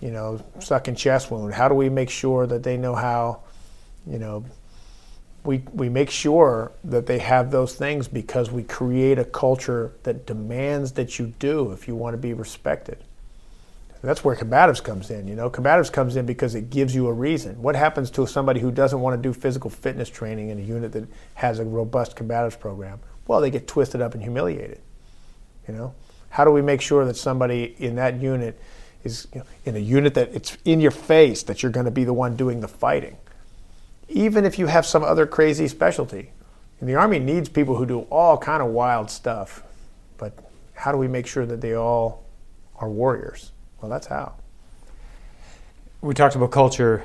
you 0.00 0.12
know 0.12 0.40
sucking 0.60 0.94
chest 0.94 1.32
wound? 1.32 1.52
How 1.52 1.68
do 1.68 1.74
we 1.74 1.88
make 1.88 2.10
sure 2.10 2.46
that 2.46 2.62
they 2.62 2.76
know 2.76 2.94
how 2.94 3.40
you 4.06 4.20
know 4.20 4.44
we, 5.44 5.62
we 5.72 5.88
make 5.88 6.10
sure 6.10 6.72
that 6.84 7.06
they 7.06 7.18
have 7.18 7.50
those 7.50 7.74
things 7.74 8.06
because 8.06 8.50
we 8.50 8.62
create 8.62 9.18
a 9.18 9.24
culture 9.24 9.92
that 10.04 10.26
demands 10.26 10.92
that 10.92 11.18
you 11.18 11.34
do 11.38 11.72
if 11.72 11.88
you 11.88 11.96
want 11.96 12.14
to 12.14 12.18
be 12.18 12.32
respected. 12.32 12.98
That's 14.02 14.24
where 14.24 14.34
combatives 14.34 14.82
comes 14.82 15.10
in. 15.10 15.28
You 15.28 15.36
know, 15.36 15.48
combatives 15.48 15.90
comes 15.90 16.16
in 16.16 16.26
because 16.26 16.56
it 16.56 16.70
gives 16.70 16.92
you 16.92 17.06
a 17.06 17.12
reason. 17.12 17.62
What 17.62 17.76
happens 17.76 18.10
to 18.12 18.26
somebody 18.26 18.58
who 18.58 18.72
doesn't 18.72 19.00
want 19.00 19.16
to 19.16 19.22
do 19.22 19.32
physical 19.32 19.70
fitness 19.70 20.08
training 20.08 20.48
in 20.48 20.58
a 20.58 20.62
unit 20.62 20.90
that 20.92 21.06
has 21.34 21.60
a 21.60 21.64
robust 21.64 22.16
combatives 22.16 22.58
program? 22.58 22.98
Well, 23.28 23.40
they 23.40 23.50
get 23.50 23.68
twisted 23.68 24.00
up 24.00 24.14
and 24.14 24.22
humiliated. 24.22 24.80
You 25.68 25.74
know, 25.74 25.94
how 26.30 26.44
do 26.44 26.50
we 26.50 26.62
make 26.62 26.80
sure 26.80 27.04
that 27.04 27.16
somebody 27.16 27.76
in 27.78 27.94
that 27.94 28.20
unit 28.20 28.58
is 29.04 29.28
you 29.32 29.40
know, 29.40 29.46
in 29.64 29.76
a 29.76 29.80
unit 29.80 30.14
that 30.14 30.34
it's 30.34 30.56
in 30.64 30.80
your 30.80 30.90
face 30.90 31.44
that 31.44 31.62
you're 31.62 31.72
going 31.72 31.86
to 31.86 31.92
be 31.92 32.02
the 32.02 32.12
one 32.12 32.34
doing 32.34 32.58
the 32.58 32.68
fighting? 32.68 33.16
Even 34.12 34.44
if 34.44 34.58
you 34.58 34.66
have 34.66 34.86
some 34.86 35.02
other 35.02 35.26
crazy 35.26 35.66
specialty. 35.68 36.30
And 36.80 36.88
the 36.88 36.94
Army 36.94 37.18
needs 37.18 37.48
people 37.48 37.76
who 37.76 37.86
do 37.86 38.00
all 38.10 38.36
kind 38.36 38.62
of 38.62 38.68
wild 38.68 39.10
stuff. 39.10 39.62
But 40.18 40.32
how 40.74 40.92
do 40.92 40.98
we 40.98 41.08
make 41.08 41.26
sure 41.26 41.46
that 41.46 41.60
they 41.60 41.74
all 41.74 42.24
are 42.76 42.88
warriors? 42.88 43.52
Well, 43.80 43.90
that's 43.90 44.06
how. 44.06 44.34
We 46.00 46.14
talked 46.14 46.34
about 46.34 46.50
culture, 46.50 47.04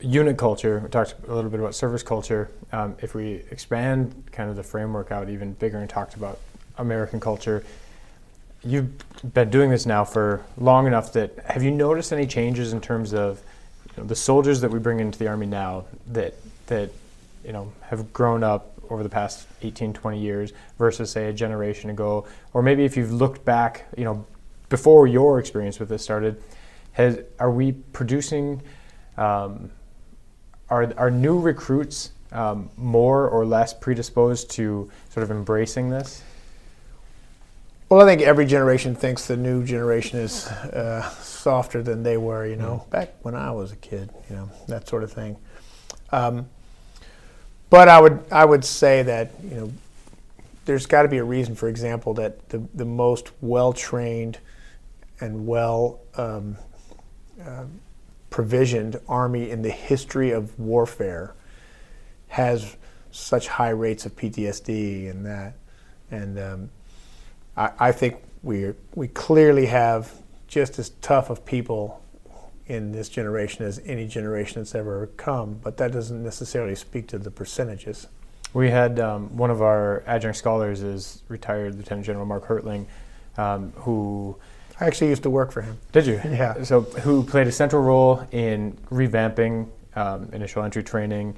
unit 0.00 0.38
culture. 0.38 0.80
We 0.82 0.88
talked 0.88 1.14
a 1.28 1.34
little 1.34 1.50
bit 1.50 1.60
about 1.60 1.74
service 1.74 2.02
culture. 2.02 2.50
Um, 2.72 2.96
if 3.00 3.14
we 3.14 3.44
expand 3.50 4.24
kind 4.32 4.50
of 4.50 4.56
the 4.56 4.62
framework 4.62 5.12
out 5.12 5.28
even 5.28 5.52
bigger 5.54 5.78
and 5.78 5.88
talked 5.88 6.14
about 6.14 6.38
American 6.78 7.20
culture, 7.20 7.62
you've 8.64 8.90
been 9.34 9.50
doing 9.50 9.70
this 9.70 9.86
now 9.86 10.04
for 10.04 10.44
long 10.56 10.86
enough 10.86 11.12
that 11.12 11.38
have 11.46 11.62
you 11.62 11.70
noticed 11.70 12.12
any 12.12 12.26
changes 12.26 12.72
in 12.72 12.80
terms 12.80 13.12
of 13.12 13.42
you 13.96 14.02
know, 14.02 14.08
the 14.08 14.16
soldiers 14.16 14.60
that 14.60 14.70
we 14.70 14.78
bring 14.78 15.00
into 15.00 15.18
the 15.18 15.28
army 15.28 15.46
now 15.46 15.84
that 16.08 16.34
that 16.66 16.90
you 17.44 17.52
know 17.52 17.72
have 17.82 18.12
grown 18.12 18.42
up 18.42 18.72
over 18.90 19.02
the 19.02 19.08
past 19.08 19.46
18 19.62 19.92
20 19.92 20.18
years 20.18 20.52
versus 20.78 21.10
say 21.10 21.28
a 21.28 21.32
generation 21.32 21.90
ago 21.90 22.26
or 22.52 22.62
maybe 22.62 22.84
if 22.84 22.96
you've 22.96 23.12
looked 23.12 23.44
back 23.44 23.86
you 23.96 24.04
know 24.04 24.24
before 24.68 25.06
your 25.06 25.38
experience 25.38 25.78
with 25.78 25.88
this 25.88 26.02
started 26.02 26.42
has 26.92 27.20
are 27.38 27.50
we 27.50 27.72
producing 27.72 28.60
um, 29.16 29.70
are, 30.70 30.92
are 30.96 31.10
new 31.10 31.38
recruits 31.38 32.12
um, 32.32 32.70
more 32.76 33.28
or 33.28 33.44
less 33.44 33.74
predisposed 33.74 34.50
to 34.50 34.90
sort 35.10 35.22
of 35.22 35.30
embracing 35.30 35.90
this 35.90 36.22
well, 37.92 38.00
I 38.00 38.06
think 38.06 38.22
every 38.22 38.46
generation 38.46 38.94
thinks 38.94 39.26
the 39.26 39.36
new 39.36 39.66
generation 39.66 40.18
is 40.18 40.46
uh, 40.46 41.06
softer 41.20 41.82
than 41.82 42.02
they 42.02 42.16
were, 42.16 42.46
you 42.46 42.56
know, 42.56 42.86
mm. 42.86 42.90
back 42.90 43.12
when 43.20 43.34
I 43.34 43.50
was 43.50 43.70
a 43.70 43.76
kid, 43.76 44.08
you 44.30 44.36
know, 44.36 44.48
that 44.66 44.88
sort 44.88 45.02
of 45.02 45.12
thing. 45.12 45.36
Um, 46.10 46.48
but 47.68 47.90
I 47.90 48.00
would 48.00 48.24
I 48.32 48.46
would 48.46 48.64
say 48.64 49.02
that 49.02 49.32
you 49.44 49.56
know 49.56 49.72
there's 50.64 50.86
got 50.86 51.02
to 51.02 51.08
be 51.08 51.18
a 51.18 51.24
reason, 51.24 51.54
for 51.54 51.68
example, 51.68 52.14
that 52.14 52.48
the 52.48 52.66
the 52.72 52.86
most 52.86 53.30
well 53.42 53.74
trained 53.74 54.38
and 55.20 55.46
well 55.46 56.00
um, 56.16 56.56
uh, 57.44 57.64
provisioned 58.30 58.98
army 59.06 59.50
in 59.50 59.60
the 59.60 59.70
history 59.70 60.30
of 60.30 60.58
warfare 60.58 61.34
has 62.28 62.74
such 63.10 63.48
high 63.48 63.68
rates 63.68 64.06
of 64.06 64.16
PTSD 64.16 65.10
and 65.10 65.26
that, 65.26 65.52
and 66.10 66.38
um, 66.38 66.70
I, 67.56 67.70
I 67.78 67.92
think 67.92 68.22
we 68.42 68.72
we 68.94 69.08
clearly 69.08 69.66
have 69.66 70.12
just 70.48 70.78
as 70.78 70.90
tough 71.00 71.30
of 71.30 71.44
people 71.44 72.02
in 72.66 72.92
this 72.92 73.08
generation 73.08 73.64
as 73.64 73.80
any 73.84 74.06
generation 74.06 74.60
that's 74.60 74.74
ever 74.74 75.08
come, 75.16 75.58
but 75.62 75.76
that 75.78 75.92
doesn't 75.92 76.22
necessarily 76.22 76.74
speak 76.74 77.06
to 77.08 77.18
the 77.18 77.30
percentages. 77.30 78.06
We 78.54 78.70
had 78.70 79.00
um, 79.00 79.36
one 79.36 79.50
of 79.50 79.62
our 79.62 80.02
adjunct 80.06 80.38
scholars 80.38 80.82
is 80.82 81.22
retired 81.28 81.74
Lieutenant 81.74 82.06
General 82.06 82.26
Mark 82.26 82.46
Hertling, 82.46 82.86
um, 83.36 83.72
who 83.76 84.36
I 84.78 84.86
actually 84.86 85.08
used 85.08 85.22
to 85.22 85.30
work 85.30 85.52
for 85.52 85.62
him. 85.62 85.78
Did 85.92 86.06
you? 86.06 86.20
Yeah. 86.24 86.62
So 86.62 86.82
who 86.82 87.24
played 87.24 87.46
a 87.46 87.52
central 87.52 87.82
role 87.82 88.26
in 88.30 88.72
revamping 88.90 89.68
um, 89.94 90.28
initial 90.32 90.62
entry 90.62 90.82
training. 90.82 91.36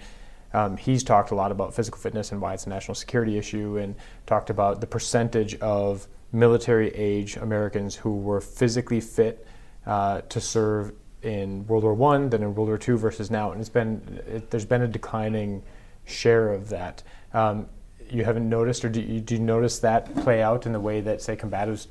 Um, 0.54 0.76
he's 0.76 1.04
talked 1.04 1.32
a 1.32 1.34
lot 1.34 1.50
about 1.52 1.74
physical 1.74 2.00
fitness 2.00 2.32
and 2.32 2.40
why 2.40 2.54
it's 2.54 2.66
a 2.66 2.70
national 2.70 2.94
security 2.94 3.36
issue, 3.36 3.76
and 3.76 3.94
talked 4.26 4.50
about 4.50 4.80
the 4.80 4.86
percentage 4.86 5.56
of 5.56 6.06
military 6.32 6.88
age 6.94 7.36
Americans 7.36 7.94
who 7.94 8.16
were 8.16 8.40
physically 8.40 9.00
fit 9.00 9.46
uh, 9.86 10.20
to 10.22 10.40
serve 10.40 10.92
in 11.22 11.66
World 11.66 11.84
War 11.84 11.94
One, 11.94 12.30
then 12.30 12.42
in 12.42 12.54
World 12.54 12.68
War 12.68 12.78
Two 12.78 12.96
versus 12.96 13.30
now, 13.30 13.52
and 13.52 13.60
it's 13.60 13.68
been 13.68 14.22
it, 14.26 14.50
there's 14.50 14.64
been 14.64 14.82
a 14.82 14.88
declining 14.88 15.62
share 16.06 16.52
of 16.52 16.68
that. 16.68 17.02
Um, 17.32 17.66
you 18.10 18.24
haven't 18.24 18.48
noticed, 18.48 18.84
or 18.84 18.90
do 18.90 19.00
you, 19.00 19.20
do 19.20 19.34
you 19.34 19.40
notice 19.40 19.78
that 19.80 20.14
play 20.16 20.42
out 20.42 20.66
in 20.66 20.72
the 20.72 20.80
way 20.80 21.00
that 21.00 21.22
say 21.22 21.36
combatives 21.36 21.86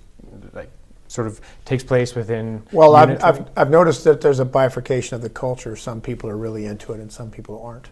like 0.54 0.70
sort 1.08 1.28
of 1.28 1.42
takes 1.66 1.84
place 1.84 2.16
within? 2.16 2.64
Well, 2.72 2.96
I've, 2.96 3.24
I've, 3.24 3.50
I've 3.58 3.70
noticed 3.70 4.04
that 4.04 4.22
there's 4.22 4.40
a 4.40 4.46
bifurcation 4.46 5.16
of 5.16 5.22
the 5.22 5.30
culture. 5.30 5.76
Some 5.76 6.02
people 6.02 6.30
are 6.30 6.38
really 6.38 6.66
into 6.66 6.94
it, 6.94 7.00
and 7.00 7.12
some 7.12 7.32
people 7.32 7.62
aren't. 7.64 7.90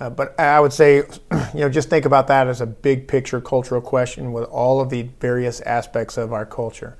Uh, 0.00 0.08
but 0.08 0.38
I 0.40 0.58
would 0.58 0.72
say, 0.72 0.96
you 1.54 1.60
know, 1.60 1.68
just 1.68 1.90
think 1.90 2.06
about 2.06 2.26
that 2.28 2.48
as 2.48 2.60
a 2.60 2.66
big 2.66 3.06
picture 3.06 3.40
cultural 3.40 3.82
question 3.82 4.32
with 4.32 4.44
all 4.44 4.80
of 4.80 4.88
the 4.88 5.02
various 5.20 5.60
aspects 5.60 6.16
of 6.16 6.32
our 6.32 6.46
culture. 6.46 6.96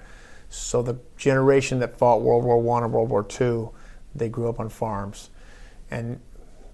So 0.50 0.82
the 0.82 0.98
generation 1.16 1.78
that 1.78 1.96
fought 1.96 2.20
World 2.20 2.44
War 2.44 2.60
One 2.60 2.82
and 2.82 2.92
World 2.92 3.08
War 3.08 3.22
Two 3.24 3.72
they 4.14 4.28
grew 4.28 4.48
up 4.48 4.60
on 4.60 4.68
farms. 4.68 5.30
And 5.90 6.20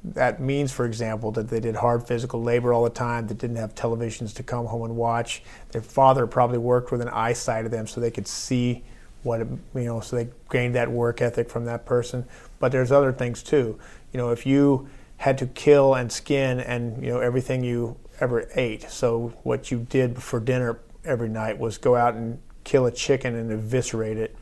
that 0.05 0.41
means, 0.41 0.73
for 0.73 0.87
example, 0.87 1.33
that 1.33 1.49
they 1.49 1.61
did 1.61 1.77
hard 1.77 2.07
physical 2.07 2.43
labor 2.43 2.73
all 2.73 2.85
the 2.85 2.91
time, 2.91 3.27
that 3.27 3.39
didn't 3.39 3.57
have 3.57 3.75
televisions 3.75 4.35
to 4.37 4.43
come 4.43 4.67
home 4.67 4.85
and 4.85 4.97
watch. 4.97 5.43
Their 5.73 5.83
father 5.83 6.27
probably 6.27 6.59
worked 6.59 6.93
with 6.93 7.01
an 7.01 7.09
eyesight 7.09 7.65
of 7.65 7.71
them 7.71 7.87
so 7.87 8.01
they 8.01 8.11
could 8.11 8.29
see 8.29 8.85
what, 9.23 9.41
it, 9.41 9.49
you 9.75 9.85
know, 9.85 10.01
so 10.01 10.17
they 10.17 10.29
gained 10.51 10.75
that 10.77 10.91
work 10.91 11.21
ethic 11.21 11.51
from 11.51 11.65
that 11.65 11.85
person. 11.85 12.25
But 12.61 12.73
there's 12.73 12.93
other 12.93 13.13
things 13.13 13.43
too. 13.43 13.79
You 14.13 14.19
know, 14.19 14.31
if 14.31 14.47
you 14.47 14.89
had 15.19 15.39
to 15.39 15.47
kill 15.47 15.95
and 15.95 16.11
skin 16.13 16.61
and, 16.61 17.03
you 17.03 17.11
know, 17.11 17.21
everything 17.21 17.65
you 17.65 17.97
ever 18.21 18.49
ate, 18.55 18.91
so 18.91 19.33
what 19.43 19.71
you 19.71 19.87
did 19.91 20.23
for 20.23 20.41
dinner 20.41 20.79
every 21.05 21.29
night 21.29 21.59
was 21.59 21.79
go 21.79 21.95
out 21.95 22.15
and 22.15 22.41
kill 22.65 22.87
a 22.87 22.91
chicken 22.91 23.35
and 23.35 23.53
eviscerate 23.53 24.17
it. 24.17 24.37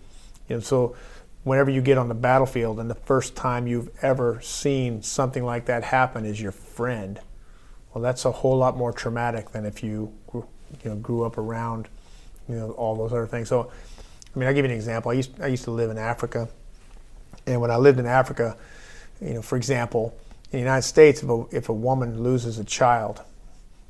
And 0.48 0.64
so 0.64 0.96
whenever 1.42 1.70
you 1.70 1.80
get 1.80 1.98
on 1.98 2.08
the 2.08 2.14
battlefield 2.14 2.80
and 2.80 2.90
the 2.90 2.94
first 2.94 3.36
time 3.36 3.66
you've 3.66 3.90
ever 4.02 4.40
seen 4.40 5.02
something 5.02 5.44
like 5.44 5.66
that 5.66 5.84
happen 5.84 6.24
is 6.24 6.40
your 6.40 6.52
friend, 6.52 7.20
well, 7.92 8.02
that's 8.02 8.24
a 8.24 8.32
whole 8.32 8.56
lot 8.56 8.76
more 8.76 8.92
traumatic 8.92 9.50
than 9.50 9.66
if 9.66 9.82
you, 9.82 10.12
you 10.32 10.44
know, 10.84 10.96
grew 10.96 11.24
up 11.24 11.38
around, 11.38 11.88
you 12.48 12.56
know, 12.56 12.70
all 12.72 12.96
those 12.96 13.12
other 13.12 13.26
things. 13.26 13.48
So, 13.48 13.70
I 14.34 14.38
mean, 14.38 14.48
I'll 14.48 14.54
give 14.54 14.64
you 14.64 14.70
an 14.70 14.76
example. 14.76 15.10
I 15.10 15.14
used, 15.14 15.40
I 15.40 15.46
used 15.46 15.64
to 15.64 15.70
live 15.70 15.90
in 15.90 15.98
Africa, 15.98 16.48
and 17.46 17.60
when 17.60 17.70
I 17.70 17.76
lived 17.76 17.98
in 17.98 18.06
Africa, 18.06 18.56
you 19.20 19.34
know, 19.34 19.42
for 19.42 19.56
example, 19.56 20.16
in 20.44 20.50
the 20.50 20.58
United 20.58 20.82
States, 20.82 21.22
if 21.22 21.28
a, 21.28 21.44
if 21.50 21.68
a 21.68 21.72
woman 21.72 22.22
loses 22.22 22.58
a 22.58 22.64
child, 22.64 23.22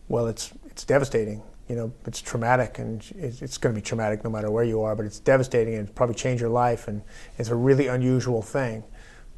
well, 0.08 0.26
it's, 0.26 0.52
it's 0.66 0.84
devastating 0.84 1.42
you 1.68 1.76
know, 1.76 1.92
it's 2.06 2.20
traumatic 2.20 2.78
and 2.78 3.02
it's, 3.16 3.58
going 3.58 3.74
to 3.74 3.80
be 3.80 3.84
traumatic 3.84 4.22
no 4.22 4.30
matter 4.30 4.50
where 4.50 4.64
you 4.64 4.82
are, 4.82 4.94
but 4.94 5.06
it's 5.06 5.18
devastating 5.18 5.74
and 5.74 5.88
it 5.88 5.94
probably 5.94 6.14
change 6.14 6.40
your 6.40 6.50
life 6.50 6.88
and 6.88 7.02
it's 7.38 7.48
a 7.48 7.54
really 7.54 7.86
unusual 7.86 8.42
thing. 8.42 8.84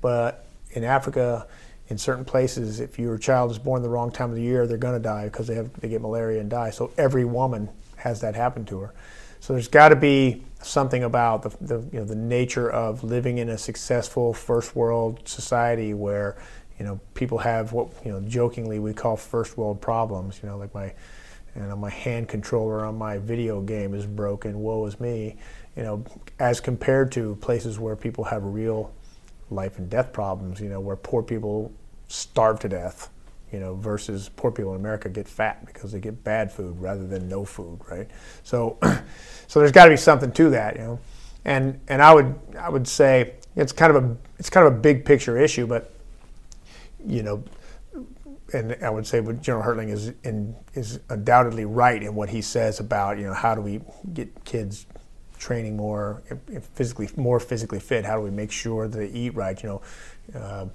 But 0.00 0.44
in 0.72 0.82
Africa, 0.82 1.46
in 1.88 1.98
certain 1.98 2.24
places, 2.24 2.80
if 2.80 2.98
your 2.98 3.16
child 3.16 3.52
is 3.52 3.58
born 3.58 3.82
the 3.82 3.88
wrong 3.88 4.10
time 4.10 4.30
of 4.30 4.36
the 4.36 4.42
year, 4.42 4.66
they're 4.66 4.76
going 4.76 5.00
to 5.00 5.02
die 5.02 5.24
because 5.24 5.46
they 5.46 5.54
have 5.54 5.72
they 5.80 5.88
get 5.88 6.00
malaria 6.00 6.40
and 6.40 6.50
die. 6.50 6.70
So 6.70 6.90
every 6.98 7.24
woman 7.24 7.68
has 7.96 8.20
that 8.22 8.34
happen 8.34 8.64
to 8.66 8.80
her. 8.80 8.94
So 9.38 9.52
there's 9.52 9.68
got 9.68 9.90
to 9.90 9.96
be 9.96 10.42
something 10.62 11.04
about 11.04 11.42
the, 11.42 11.50
the 11.60 11.88
you 11.92 12.00
know 12.00 12.04
the 12.04 12.16
nature 12.16 12.68
of 12.68 13.04
living 13.04 13.38
in 13.38 13.50
a 13.50 13.58
successful 13.58 14.34
first 14.34 14.74
world 14.74 15.28
society 15.28 15.94
where 15.94 16.36
you 16.78 16.84
know 16.84 17.00
people 17.14 17.38
have 17.38 17.72
what 17.72 17.88
you 18.04 18.12
know 18.12 18.20
jokingly 18.20 18.78
we 18.78 18.92
call 18.92 19.16
first 19.16 19.56
world 19.56 19.80
problems. 19.80 20.40
You 20.42 20.48
know, 20.48 20.58
like 20.58 20.74
my 20.74 20.92
and 21.54 21.80
my 21.80 21.90
hand 21.90 22.28
controller 22.28 22.84
on 22.84 22.98
my 22.98 23.18
video 23.18 23.60
game 23.62 23.94
is 23.94 24.04
broken. 24.04 24.60
Woe 24.60 24.84
is 24.86 25.00
me. 25.00 25.36
You 25.74 25.82
know, 25.82 26.04
as 26.38 26.60
compared 26.60 27.12
to 27.12 27.36
places 27.36 27.78
where 27.78 27.96
people 27.96 28.24
have 28.24 28.44
real 28.44 28.92
life 29.50 29.78
and 29.78 29.88
death 29.88 30.12
problems. 30.12 30.60
You 30.60 30.68
know, 30.68 30.80
where 30.80 30.96
poor 30.96 31.22
people 31.22 31.72
starve 32.08 32.60
to 32.60 32.68
death. 32.68 33.10
You 33.52 33.60
know, 33.60 33.74
versus 33.76 34.28
poor 34.28 34.50
people 34.50 34.74
in 34.74 34.80
America 34.80 35.08
get 35.08 35.28
fat 35.28 35.64
because 35.64 35.92
they 35.92 36.00
get 36.00 36.24
bad 36.24 36.52
food 36.52 36.78
rather 36.80 37.06
than 37.06 37.28
no 37.28 37.44
food, 37.44 37.78
right? 37.88 38.10
So, 38.42 38.76
so 39.46 39.60
there's 39.60 39.72
got 39.72 39.84
to 39.84 39.90
be 39.90 39.96
something 39.96 40.32
to 40.32 40.50
that, 40.50 40.76
you 40.76 40.82
know. 40.82 40.98
And 41.44 41.80
and 41.88 42.02
I 42.02 42.12
would 42.12 42.34
I 42.58 42.68
would 42.68 42.86
say 42.86 43.34
it's 43.54 43.72
kind 43.72 43.96
of 43.96 44.04
a 44.04 44.16
it's 44.38 44.50
kind 44.50 44.66
of 44.66 44.74
a 44.74 44.76
big 44.76 45.04
picture 45.04 45.38
issue, 45.38 45.66
but 45.66 45.95
you 47.06 47.22
know, 47.22 47.44
and 48.52 48.76
I 48.82 48.90
would 48.90 49.06
say 49.06 49.20
General 49.40 49.64
Hertling 49.64 49.90
is 49.90 50.12
in, 50.22 50.54
is 50.74 51.00
undoubtedly 51.08 51.64
right 51.64 52.02
in 52.02 52.14
what 52.14 52.28
he 52.28 52.42
says 52.42 52.80
about 52.80 53.18
you 53.18 53.24
know 53.24 53.34
how 53.34 53.54
do 53.54 53.60
we 53.60 53.80
get 54.12 54.44
kids 54.44 54.86
training 55.38 55.76
more 55.76 56.22
physically 56.74 57.08
more 57.16 57.40
physically 57.40 57.80
fit? 57.80 58.04
How 58.04 58.16
do 58.16 58.22
we 58.22 58.30
make 58.30 58.52
sure 58.52 58.88
that 58.88 58.98
they 58.98 59.08
eat 59.08 59.34
right? 59.34 59.60
You 59.62 59.68
know. 59.68 59.82
Uh, 60.34 60.66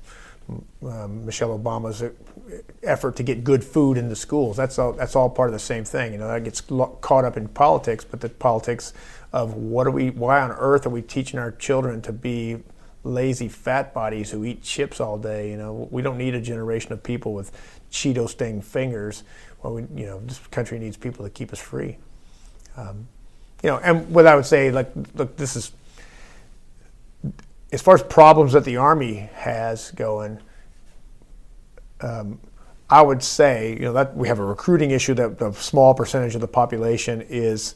um, 0.83 1.25
Michelle 1.25 1.57
Obama's 1.57 2.03
effort 2.83 3.15
to 3.15 3.23
get 3.23 3.43
good 3.43 3.63
food 3.63 3.97
in 3.97 4.09
the 4.09 4.15
schools. 4.15 4.57
That's 4.57 4.77
all. 4.79 4.93
That's 4.93 5.15
all 5.15 5.29
part 5.29 5.49
of 5.49 5.53
the 5.53 5.59
same 5.59 5.85
thing. 5.85 6.11
You 6.13 6.19
know, 6.19 6.27
that 6.27 6.43
gets 6.43 6.61
caught 6.61 7.23
up 7.23 7.37
in 7.37 7.47
politics, 7.47 8.03
but 8.03 8.21
the 8.21 8.29
politics 8.29 8.93
of 9.31 9.53
what 9.53 9.87
are 9.87 9.91
we? 9.91 10.09
Why 10.09 10.41
on 10.41 10.51
earth 10.51 10.85
are 10.85 10.89
we 10.89 11.01
teaching 11.01 11.39
our 11.39 11.51
children 11.51 12.01
to 12.01 12.11
be 12.11 12.57
lazy 13.03 13.47
fat 13.47 13.93
bodies 13.93 14.31
who 14.31 14.45
eat 14.45 14.63
chips 14.63 14.99
all 14.99 15.17
day. 15.17 15.49
You 15.49 15.57
know, 15.57 15.87
we 15.91 16.01
don't 16.01 16.17
need 16.17 16.35
a 16.35 16.41
generation 16.41 16.93
of 16.93 17.01
people 17.01 17.33
with 17.33 17.51
Cheeto 17.91 18.29
stained 18.29 18.65
fingers. 18.65 19.23
Well, 19.63 19.73
we, 19.73 19.81
you 19.95 20.05
know, 20.05 20.19
this 20.19 20.39
country 20.47 20.79
needs 20.79 20.97
people 20.97 21.25
to 21.25 21.31
keep 21.31 21.51
us 21.51 21.59
free. 21.59 21.97
Um, 22.77 23.07
you 23.63 23.69
know, 23.69 23.77
and 23.77 24.09
what 24.09 24.25
I 24.27 24.35
would 24.35 24.45
say, 24.45 24.71
like, 24.71 24.91
look, 25.15 25.35
this 25.37 25.55
is 25.55 25.71
as 27.71 27.81
far 27.81 27.95
as 27.95 28.03
problems 28.03 28.53
that 28.53 28.65
the 28.65 28.77
army 28.77 29.29
has 29.33 29.91
going. 29.91 30.39
Um, 32.01 32.39
I 32.89 33.01
would 33.01 33.23
say, 33.23 33.73
you 33.73 33.81
know, 33.81 33.93
that 33.93 34.17
we 34.17 34.27
have 34.27 34.39
a 34.39 34.43
recruiting 34.43 34.91
issue 34.91 35.13
that 35.13 35.41
a 35.41 35.53
small 35.53 35.93
percentage 35.93 36.35
of 36.35 36.41
the 36.41 36.47
population 36.47 37.21
is 37.21 37.75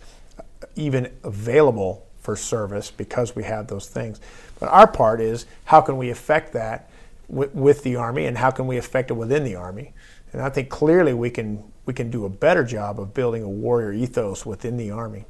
even 0.75 1.11
available 1.23 2.05
for 2.19 2.35
service 2.35 2.91
because 2.91 3.35
we 3.35 3.43
have 3.43 3.67
those 3.67 3.87
things. 3.87 4.19
But 4.59 4.69
our 4.69 4.87
part 4.87 5.21
is 5.21 5.45
how 5.65 5.81
can 5.81 5.97
we 5.97 6.09
affect 6.09 6.53
that 6.53 6.89
with, 7.27 7.53
with 7.53 7.83
the 7.83 7.95
Army 7.95 8.25
and 8.25 8.37
how 8.37 8.51
can 8.51 8.67
we 8.67 8.77
affect 8.77 9.11
it 9.11 9.15
within 9.15 9.43
the 9.43 9.55
Army? 9.55 9.93
And 10.33 10.41
I 10.41 10.49
think 10.49 10.69
clearly 10.69 11.13
we 11.13 11.29
can 11.29 11.63
we 11.85 11.93
can 11.93 12.09
do 12.09 12.25
a 12.25 12.29
better 12.29 12.63
job 12.63 12.99
of 12.99 13.13
building 13.13 13.43
a 13.43 13.49
warrior 13.49 13.93
ethos 13.93 14.45
within 14.45 14.77
the 14.77 14.91
Army. 14.91 15.25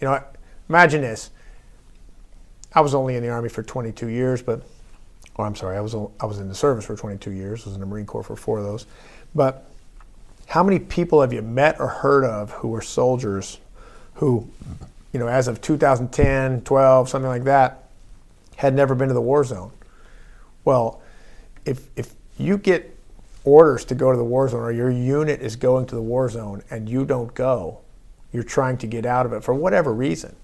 You 0.00 0.08
know, 0.08 0.22
imagine 0.68 1.02
this. 1.02 1.30
I 2.74 2.80
was 2.80 2.94
only 2.94 3.14
in 3.14 3.22
the 3.22 3.28
Army 3.28 3.48
for 3.48 3.62
22 3.62 4.08
years, 4.08 4.42
but, 4.42 4.60
or 5.36 5.46
I'm 5.46 5.54
sorry, 5.54 5.76
I 5.76 5.80
was, 5.80 5.94
I 5.94 6.26
was 6.26 6.40
in 6.40 6.48
the 6.48 6.54
service 6.54 6.84
for 6.84 6.96
22 6.96 7.30
years, 7.30 7.62
I 7.62 7.70
was 7.70 7.74
in 7.74 7.80
the 7.80 7.86
Marine 7.86 8.06
Corps 8.06 8.24
for 8.24 8.34
four 8.34 8.58
of 8.58 8.64
those. 8.64 8.86
But 9.34 9.70
how 10.46 10.64
many 10.64 10.80
people 10.80 11.20
have 11.20 11.32
you 11.32 11.42
met 11.42 11.80
or 11.80 11.86
heard 11.86 12.24
of 12.24 12.50
who 12.50 12.68
were 12.68 12.82
soldiers 12.82 13.60
who, 14.14 14.48
you 15.12 15.20
know, 15.20 15.28
as 15.28 15.46
of 15.46 15.60
2010, 15.60 16.62
12, 16.62 17.08
something 17.08 17.28
like 17.28 17.44
that, 17.44 17.83
had 18.56 18.74
never 18.74 18.94
been 18.94 19.08
to 19.08 19.14
the 19.14 19.20
war 19.20 19.44
zone? 19.44 19.72
Well, 20.64 21.02
if, 21.64 21.88
if 21.96 22.14
you 22.38 22.58
get 22.58 22.96
orders 23.44 23.84
to 23.86 23.94
go 23.94 24.10
to 24.10 24.16
the 24.16 24.24
war 24.24 24.48
zone 24.48 24.62
or 24.62 24.72
your 24.72 24.90
unit 24.90 25.40
is 25.40 25.56
going 25.56 25.86
to 25.86 25.94
the 25.94 26.02
war 26.02 26.28
zone 26.28 26.62
and 26.70 26.88
you 26.88 27.04
don't 27.04 27.34
go, 27.34 27.80
you're 28.32 28.42
trying 28.42 28.78
to 28.78 28.86
get 28.86 29.06
out 29.06 29.26
of 29.26 29.32
it 29.32 29.44
for 29.44 29.54
whatever 29.54 29.92
reason. 29.92 30.34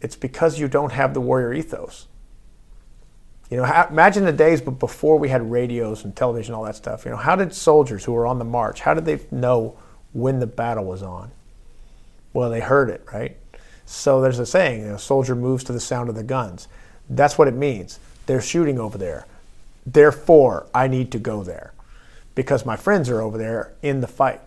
It's 0.00 0.16
because 0.16 0.58
you 0.58 0.68
don't 0.68 0.92
have 0.92 1.14
the 1.14 1.20
warrior 1.20 1.52
ethos. 1.54 2.06
You 3.50 3.58
know, 3.58 3.86
imagine 3.90 4.24
the 4.24 4.32
days 4.32 4.60
before 4.60 5.18
we 5.18 5.28
had 5.28 5.50
radios 5.50 6.04
and 6.04 6.14
television, 6.14 6.54
all 6.54 6.64
that 6.64 6.76
stuff. 6.76 7.04
You 7.04 7.12
know, 7.12 7.16
how 7.16 7.36
did 7.36 7.54
soldiers 7.54 8.04
who 8.04 8.12
were 8.12 8.26
on 8.26 8.38
the 8.38 8.44
march, 8.44 8.80
how 8.80 8.92
did 8.92 9.04
they 9.04 9.20
know 9.30 9.78
when 10.12 10.40
the 10.40 10.46
battle 10.46 10.84
was 10.84 11.02
on? 11.02 11.30
Well, 12.32 12.50
they 12.50 12.60
heard 12.60 12.90
it, 12.90 13.06
right? 13.12 13.36
So 13.86 14.20
there's 14.20 14.40
a 14.40 14.46
saying, 14.46 14.80
you 14.80 14.88
know, 14.88 14.94
a 14.96 14.98
soldier 14.98 15.36
moves 15.36 15.62
to 15.64 15.72
the 15.72 15.80
sound 15.80 16.08
of 16.08 16.16
the 16.16 16.24
guns. 16.24 16.66
That's 17.08 17.38
what 17.38 17.48
it 17.48 17.54
means. 17.54 17.98
They're 18.26 18.40
shooting 18.40 18.78
over 18.78 18.98
there. 18.98 19.26
Therefore, 19.84 20.66
I 20.74 20.88
need 20.88 21.12
to 21.12 21.18
go 21.18 21.42
there 21.44 21.72
because 22.34 22.66
my 22.66 22.76
friends 22.76 23.08
are 23.08 23.20
over 23.20 23.38
there 23.38 23.72
in 23.82 24.00
the 24.00 24.08
fight. 24.08 24.40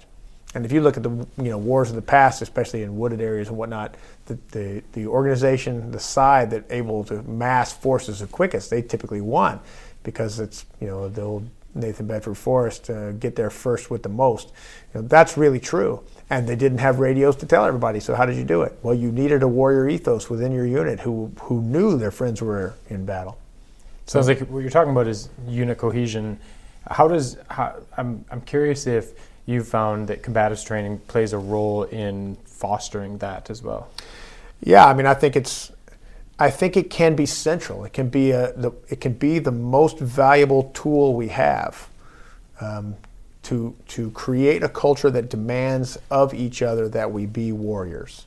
And 0.54 0.66
if 0.66 0.72
you 0.72 0.82
look 0.82 0.98
at 0.98 1.04
the 1.04 1.10
you 1.10 1.50
know 1.50 1.58
wars 1.58 1.90
of 1.90 1.96
the 1.96 2.02
past, 2.02 2.42
especially 2.42 2.84
in 2.84 2.98
wooded 2.98 3.22
areas 3.22 3.50
and 3.50 3.58
whatnot, 3.58 3.96
the, 4.26 4.38
the, 4.52 4.84
the 4.94 5.08
organization, 5.08 5.92
the 5.92 6.00
side 6.00 6.50
that 6.52 6.66
able 6.70 7.04
to 7.06 7.22
mass 7.24 7.72
forces 7.72 8.20
the 8.20 8.28
quickest, 8.28 8.70
they 8.70 8.82
typically 8.82 9.22
won 9.22 9.60
because 10.04 10.40
it's 10.40 10.66
you 10.80 10.88
know 10.88 11.08
the 11.08 11.22
old 11.22 11.48
Nathan 11.76 12.08
Bedford 12.08 12.36
Forrest 12.36 12.90
uh, 12.90 13.12
get 13.14 13.36
there 13.36 13.50
first 13.50 13.92
with 13.92 14.04
the 14.04 14.10
most. 14.10 14.52
You 14.94 15.02
know, 15.02 15.08
that's 15.08 15.38
really 15.38 15.60
true. 15.60 16.02
And 16.30 16.48
they 16.48 16.56
didn't 16.56 16.80
have 16.80 17.00
radios 17.00 17.36
to 17.38 17.46
tell 17.46 17.66
everybody. 17.66 18.00
So 18.00 18.16
how 18.16 18.26
did 18.26 18.38
you 18.38 18.44
do 18.44 18.62
it? 18.64 18.78
Well, 18.84 18.94
you 18.94 19.12
needed 19.12 19.44
a 19.44 19.48
warrior 19.48 19.88
ethos 19.90 20.30
within 20.30 20.52
your 20.52 20.66
unit 20.66 21.00
who 21.00 21.32
who 21.42 21.62
knew 21.62 21.98
their 21.98 22.12
friends 22.12 22.42
were 22.42 22.74
in 22.90 23.06
battle. 23.06 23.38
Sounds 24.06 24.28
like 24.28 24.40
what 24.40 24.60
you're 24.60 24.72
talking 24.72 24.92
about 24.92 25.08
is 25.08 25.30
unit 25.48 25.78
cohesion. 25.78 26.40
How 26.88 27.08
does 27.08 27.38
how, 27.50 27.76
I'm 27.98 28.26
I'm 28.32 28.42
curious 28.42 28.88
if 28.88 29.14
you've 29.46 29.68
found 29.68 30.08
that 30.08 30.22
combatives 30.22 30.66
training 30.66 31.00
plays 31.08 31.34
a 31.34 31.38
role 31.38 31.84
in 31.84 32.38
fostering 32.46 33.18
that 33.20 33.50
as 33.50 33.64
well. 33.64 33.90
Yeah, 34.62 34.86
I 34.86 34.94
mean, 34.94 35.06
I 35.06 35.14
think 35.14 35.36
it's 35.36 35.72
I 36.40 36.50
think 36.50 36.78
it 36.78 36.90
can 36.90 37.16
be 37.16 37.26
central. 37.26 37.84
It 37.84 37.92
can 37.92 38.08
be 38.08 38.32
a 38.32 38.54
the, 38.54 38.72
it 38.88 39.02
can 39.02 39.14
be 39.14 39.40
the 39.40 39.52
most 39.52 40.00
valuable 40.00 40.72
tool 40.74 41.14
we 41.14 41.28
have 41.28 41.90
um, 42.62 42.96
to 43.44 43.76
to 43.90 44.10
create 44.12 44.64
a 44.64 44.70
culture 44.70 45.10
that 45.12 45.30
demands 45.30 45.98
of 46.10 46.34
each 46.34 46.62
other 46.62 46.88
that 46.90 47.12
we 47.12 47.26
be 47.26 47.52
warriors. 47.52 48.26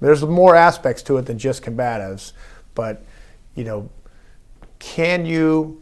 There's 0.00 0.22
more 0.22 0.56
aspects 0.56 1.02
to 1.04 1.16
it 1.18 1.26
than 1.26 1.38
just 1.38 1.62
combatives, 1.62 2.32
but 2.74 3.02
you 3.54 3.64
know, 3.64 3.88
can 4.80 5.24
you 5.24 5.80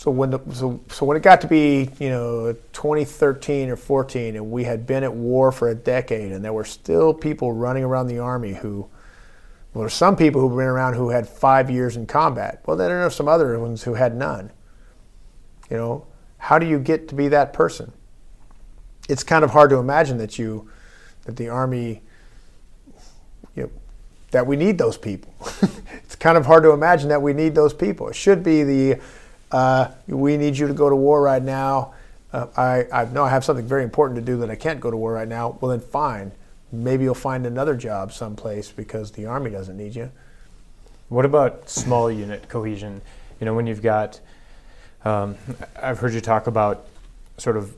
so 0.00 0.10
when 0.10 0.30
the 0.30 0.40
so, 0.54 0.80
so 0.88 1.04
when 1.04 1.14
it 1.14 1.22
got 1.22 1.42
to 1.42 1.46
be 1.46 1.90
you 1.98 2.08
know 2.08 2.56
2013 2.72 3.68
or 3.68 3.76
14 3.76 4.34
and 4.34 4.50
we 4.50 4.64
had 4.64 4.86
been 4.86 5.04
at 5.04 5.12
war 5.12 5.52
for 5.52 5.68
a 5.68 5.74
decade 5.74 6.32
and 6.32 6.42
there 6.42 6.54
were 6.54 6.64
still 6.64 7.12
people 7.12 7.52
running 7.52 7.84
around 7.84 8.06
the 8.06 8.18
army 8.18 8.54
who 8.54 8.88
well 9.74 9.82
there's 9.82 9.92
some 9.92 10.16
people 10.16 10.40
who've 10.40 10.56
been 10.56 10.66
around 10.66 10.94
who 10.94 11.10
had 11.10 11.28
five 11.28 11.68
years 11.68 11.98
in 11.98 12.06
combat 12.06 12.62
well 12.64 12.78
then 12.78 12.88
there 12.88 13.04
are 13.04 13.10
some 13.10 13.28
other 13.28 13.58
ones 13.58 13.82
who 13.82 13.92
had 13.92 14.16
none 14.16 14.50
you 15.68 15.76
know 15.76 16.06
how 16.38 16.58
do 16.58 16.64
you 16.64 16.78
get 16.78 17.06
to 17.06 17.14
be 17.14 17.28
that 17.28 17.52
person 17.52 17.92
it's 19.06 19.22
kind 19.22 19.44
of 19.44 19.50
hard 19.50 19.68
to 19.68 19.76
imagine 19.76 20.16
that 20.16 20.38
you 20.38 20.66
that 21.26 21.36
the 21.36 21.50
army 21.50 22.00
you 23.54 23.64
know, 23.64 23.70
that 24.30 24.46
we 24.46 24.56
need 24.56 24.78
those 24.78 24.96
people. 24.96 25.34
it's 25.92 26.16
kind 26.16 26.38
of 26.38 26.46
hard 26.46 26.62
to 26.62 26.70
imagine 26.70 27.10
that 27.10 27.20
we 27.20 27.34
need 27.34 27.54
those 27.54 27.74
people. 27.74 28.08
It 28.08 28.14
should 28.14 28.42
be 28.42 28.62
the 28.62 29.00
uh, 29.52 29.88
we 30.06 30.36
need 30.36 30.56
you 30.56 30.66
to 30.66 30.74
go 30.74 30.88
to 30.88 30.96
war 30.96 31.22
right 31.22 31.42
now. 31.42 31.94
Uh, 32.32 32.84
I, 32.92 33.04
know 33.06 33.24
I 33.24 33.30
have 33.30 33.44
something 33.44 33.66
very 33.66 33.82
important 33.82 34.16
to 34.18 34.24
do 34.24 34.38
that 34.38 34.50
I 34.50 34.54
can't 34.54 34.80
go 34.80 34.90
to 34.90 34.96
war 34.96 35.12
right 35.12 35.26
now. 35.26 35.58
Well, 35.60 35.70
then 35.70 35.80
fine. 35.80 36.32
Maybe 36.70 37.04
you'll 37.04 37.14
find 37.14 37.44
another 37.44 37.74
job 37.74 38.12
someplace 38.12 38.70
because 38.70 39.10
the 39.10 39.26
Army 39.26 39.50
doesn't 39.50 39.76
need 39.76 39.96
you. 39.96 40.12
What 41.08 41.24
about 41.24 41.68
small 41.68 42.10
unit 42.10 42.48
cohesion? 42.48 43.02
You 43.40 43.46
know, 43.46 43.54
when 43.54 43.66
you've 43.66 43.82
got, 43.82 44.20
um, 45.04 45.36
I've 45.82 45.98
heard 45.98 46.14
you 46.14 46.20
talk 46.20 46.46
about 46.46 46.86
sort 47.36 47.56
of, 47.56 47.74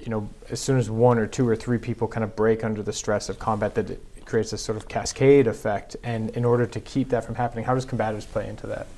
you 0.00 0.08
know, 0.08 0.28
as 0.50 0.58
soon 0.60 0.78
as 0.78 0.90
one 0.90 1.18
or 1.18 1.28
two 1.28 1.48
or 1.48 1.54
three 1.54 1.78
people 1.78 2.08
kind 2.08 2.24
of 2.24 2.34
break 2.34 2.64
under 2.64 2.82
the 2.82 2.92
stress 2.92 3.28
of 3.28 3.38
combat, 3.38 3.76
that 3.76 3.90
it 3.90 4.02
creates 4.24 4.52
a 4.52 4.58
sort 4.58 4.76
of 4.76 4.88
cascade 4.88 5.46
effect. 5.46 5.94
And 6.02 6.30
in 6.30 6.44
order 6.44 6.66
to 6.66 6.80
keep 6.80 7.10
that 7.10 7.24
from 7.24 7.36
happening, 7.36 7.64
how 7.64 7.74
does 7.74 7.86
combatives 7.86 8.26
play 8.26 8.48
into 8.48 8.66
that? 8.66 8.88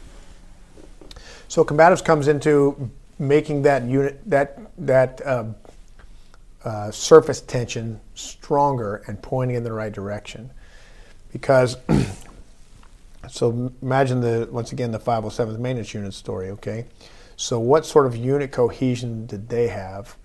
So 1.51 1.65
combatives 1.65 2.05
comes 2.05 2.29
into 2.29 2.93
making 3.19 3.63
that 3.63 3.83
unit 3.83 4.21
that 4.31 4.57
that 4.79 5.21
uh, 5.27 5.47
uh, 6.63 6.93
surface 6.93 7.41
tension 7.41 8.01
stronger 8.15 9.03
and 9.09 9.21
pointing 9.21 9.57
in 9.57 9.65
the 9.65 9.73
right 9.73 9.93
direction, 9.93 10.53
because. 11.33 11.77
so 13.29 13.73
imagine 13.83 14.21
the 14.21 14.49
once 14.53 14.71
again 14.71 14.93
the 14.93 15.01
507th 15.01 15.59
maintenance 15.59 15.93
unit 15.93 16.15
story. 16.15 16.51
Okay, 16.51 16.85
so 17.37 17.59
what 17.59 17.85
sort 17.85 18.07
of 18.07 18.15
unit 18.15 18.53
cohesion 18.53 19.27
did 19.27 19.49
they 19.49 19.67
have 19.67 20.17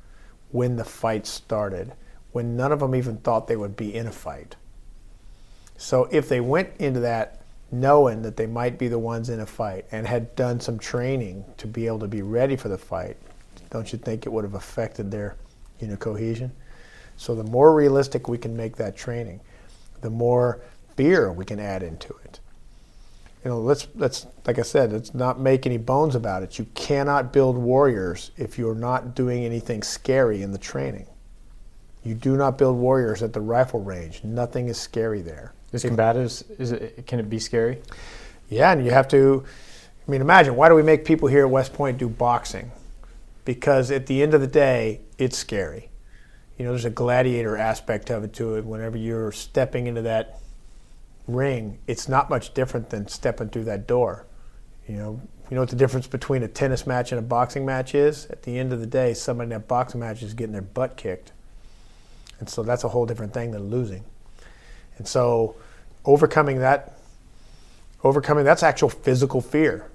when 0.51 0.75
the 0.75 0.85
fight 0.85 1.25
started? 1.25 1.93
When 2.33 2.55
none 2.55 2.71
of 2.71 2.81
them 2.81 2.93
even 2.93 3.17
thought 3.17 3.47
they 3.47 3.55
would 3.55 3.75
be 3.75 3.95
in 3.95 4.05
a 4.05 4.11
fight. 4.11 4.57
So 5.75 6.07
if 6.11 6.29
they 6.29 6.39
went 6.39 6.69
into 6.77 6.99
that 6.99 7.41
knowing 7.71 8.21
that 8.21 8.37
they 8.37 8.45
might 8.45 8.77
be 8.77 8.87
the 8.87 8.99
ones 8.99 9.29
in 9.29 9.39
a 9.39 9.45
fight 9.45 9.85
and 9.91 10.07
had 10.07 10.35
done 10.35 10.59
some 10.59 10.77
training 10.77 11.43
to 11.57 11.67
be 11.67 11.87
able 11.87 11.99
to 11.99 12.07
be 12.07 12.21
ready 12.21 12.55
for 12.55 12.69
the 12.69 12.77
fight, 12.77 13.17
don't 13.69 13.91
you 13.91 13.99
think 13.99 14.25
it 14.25 14.29
would 14.29 14.43
have 14.43 14.53
affected 14.53 15.11
their 15.11 15.35
you 15.79 15.87
know, 15.87 15.95
cohesion? 15.95 16.51
So 17.17 17.35
the 17.35 17.43
more 17.43 17.73
realistic 17.73 18.27
we 18.27 18.37
can 18.37 18.55
make 18.55 18.75
that 18.77 18.95
training, 18.95 19.39
the 20.01 20.09
more 20.09 20.61
fear 20.95 21.31
we 21.31 21.45
can 21.45 21.59
add 21.59 21.83
into 21.83 22.13
it. 22.23 22.39
You 23.43 23.51
know, 23.51 23.59
let's 23.59 23.87
let's 23.95 24.25
like 24.47 24.57
I 24.57 24.63
said, 24.63 24.91
let's 24.91 25.13
not 25.13 25.39
make 25.39 25.65
any 25.65 25.77
bones 25.77 26.15
about 26.15 26.41
it. 26.43 26.57
You 26.57 26.65
cannot 26.73 27.31
build 27.31 27.57
warriors 27.57 28.31
if 28.37 28.57
you're 28.57 28.75
not 28.75 29.15
doing 29.15 29.45
anything 29.45 29.83
scary 29.83 30.41
in 30.41 30.51
the 30.51 30.57
training. 30.57 31.05
You 32.03 32.15
do 32.15 32.37
not 32.37 32.57
build 32.57 32.77
warriors 32.77 33.23
at 33.23 33.33
the 33.33 33.41
rifle 33.41 33.81
range. 33.81 34.23
Nothing 34.23 34.67
is 34.67 34.79
scary 34.79 35.21
there. 35.21 35.53
Is 35.71 35.83
combatives 35.83 36.43
is 36.59 36.71
it 36.71 37.05
can 37.07 37.19
it 37.19 37.29
be 37.29 37.39
scary? 37.39 37.81
Yeah, 38.49 38.71
and 38.71 38.85
you 38.85 38.91
have 38.91 39.07
to. 39.09 39.43
I 40.07 40.11
mean, 40.11 40.21
imagine 40.21 40.55
why 40.55 40.69
do 40.69 40.75
we 40.75 40.83
make 40.83 41.03
people 41.03 41.27
here 41.27 41.45
at 41.45 41.49
West 41.49 41.73
Point 41.73 41.97
do 41.97 42.07
boxing? 42.07 42.71
Because 43.43 43.91
at 43.91 44.05
the 44.07 44.21
end 44.21 44.33
of 44.33 44.41
the 44.41 44.47
day, 44.47 45.01
it's 45.17 45.37
scary. 45.37 45.89
You 46.57 46.65
know, 46.65 46.71
there's 46.71 46.85
a 46.85 46.89
gladiator 46.89 47.57
aspect 47.57 48.09
of 48.09 48.23
it 48.23 48.33
to 48.33 48.55
it. 48.55 48.65
Whenever 48.65 48.97
you're 48.97 49.31
stepping 49.31 49.87
into 49.87 50.03
that 50.03 50.39
ring, 51.27 51.79
it's 51.87 52.07
not 52.07 52.29
much 52.29 52.53
different 52.53 52.89
than 52.89 53.07
stepping 53.07 53.49
through 53.49 53.65
that 53.65 53.87
door. 53.87 54.25
You 54.87 54.95
know, 54.97 55.21
you 55.49 55.55
know 55.55 55.61
what 55.61 55.69
the 55.69 55.75
difference 55.75 56.07
between 56.07 56.43
a 56.43 56.47
tennis 56.47 56.87
match 56.87 57.11
and 57.11 57.19
a 57.19 57.21
boxing 57.21 57.65
match 57.65 57.93
is? 57.93 58.25
At 58.27 58.43
the 58.43 58.57
end 58.57 58.73
of 58.73 58.79
the 58.79 58.87
day, 58.87 59.13
somebody 59.13 59.45
in 59.45 59.49
that 59.49 59.67
boxing 59.67 59.99
match 59.99 60.23
is 60.23 60.33
getting 60.33 60.53
their 60.53 60.61
butt 60.61 60.97
kicked. 60.97 61.31
And 62.39 62.49
so 62.49 62.63
that's 62.63 62.83
a 62.83 62.89
whole 62.89 63.05
different 63.05 63.33
thing 63.33 63.51
than 63.51 63.69
losing. 63.69 64.03
And 64.97 65.07
so 65.07 65.55
overcoming 66.05 66.59
that, 66.59 66.97
overcoming 68.03 68.45
that's 68.45 68.63
actual 68.63 68.89
physical 68.89 69.41
fear. 69.41 69.89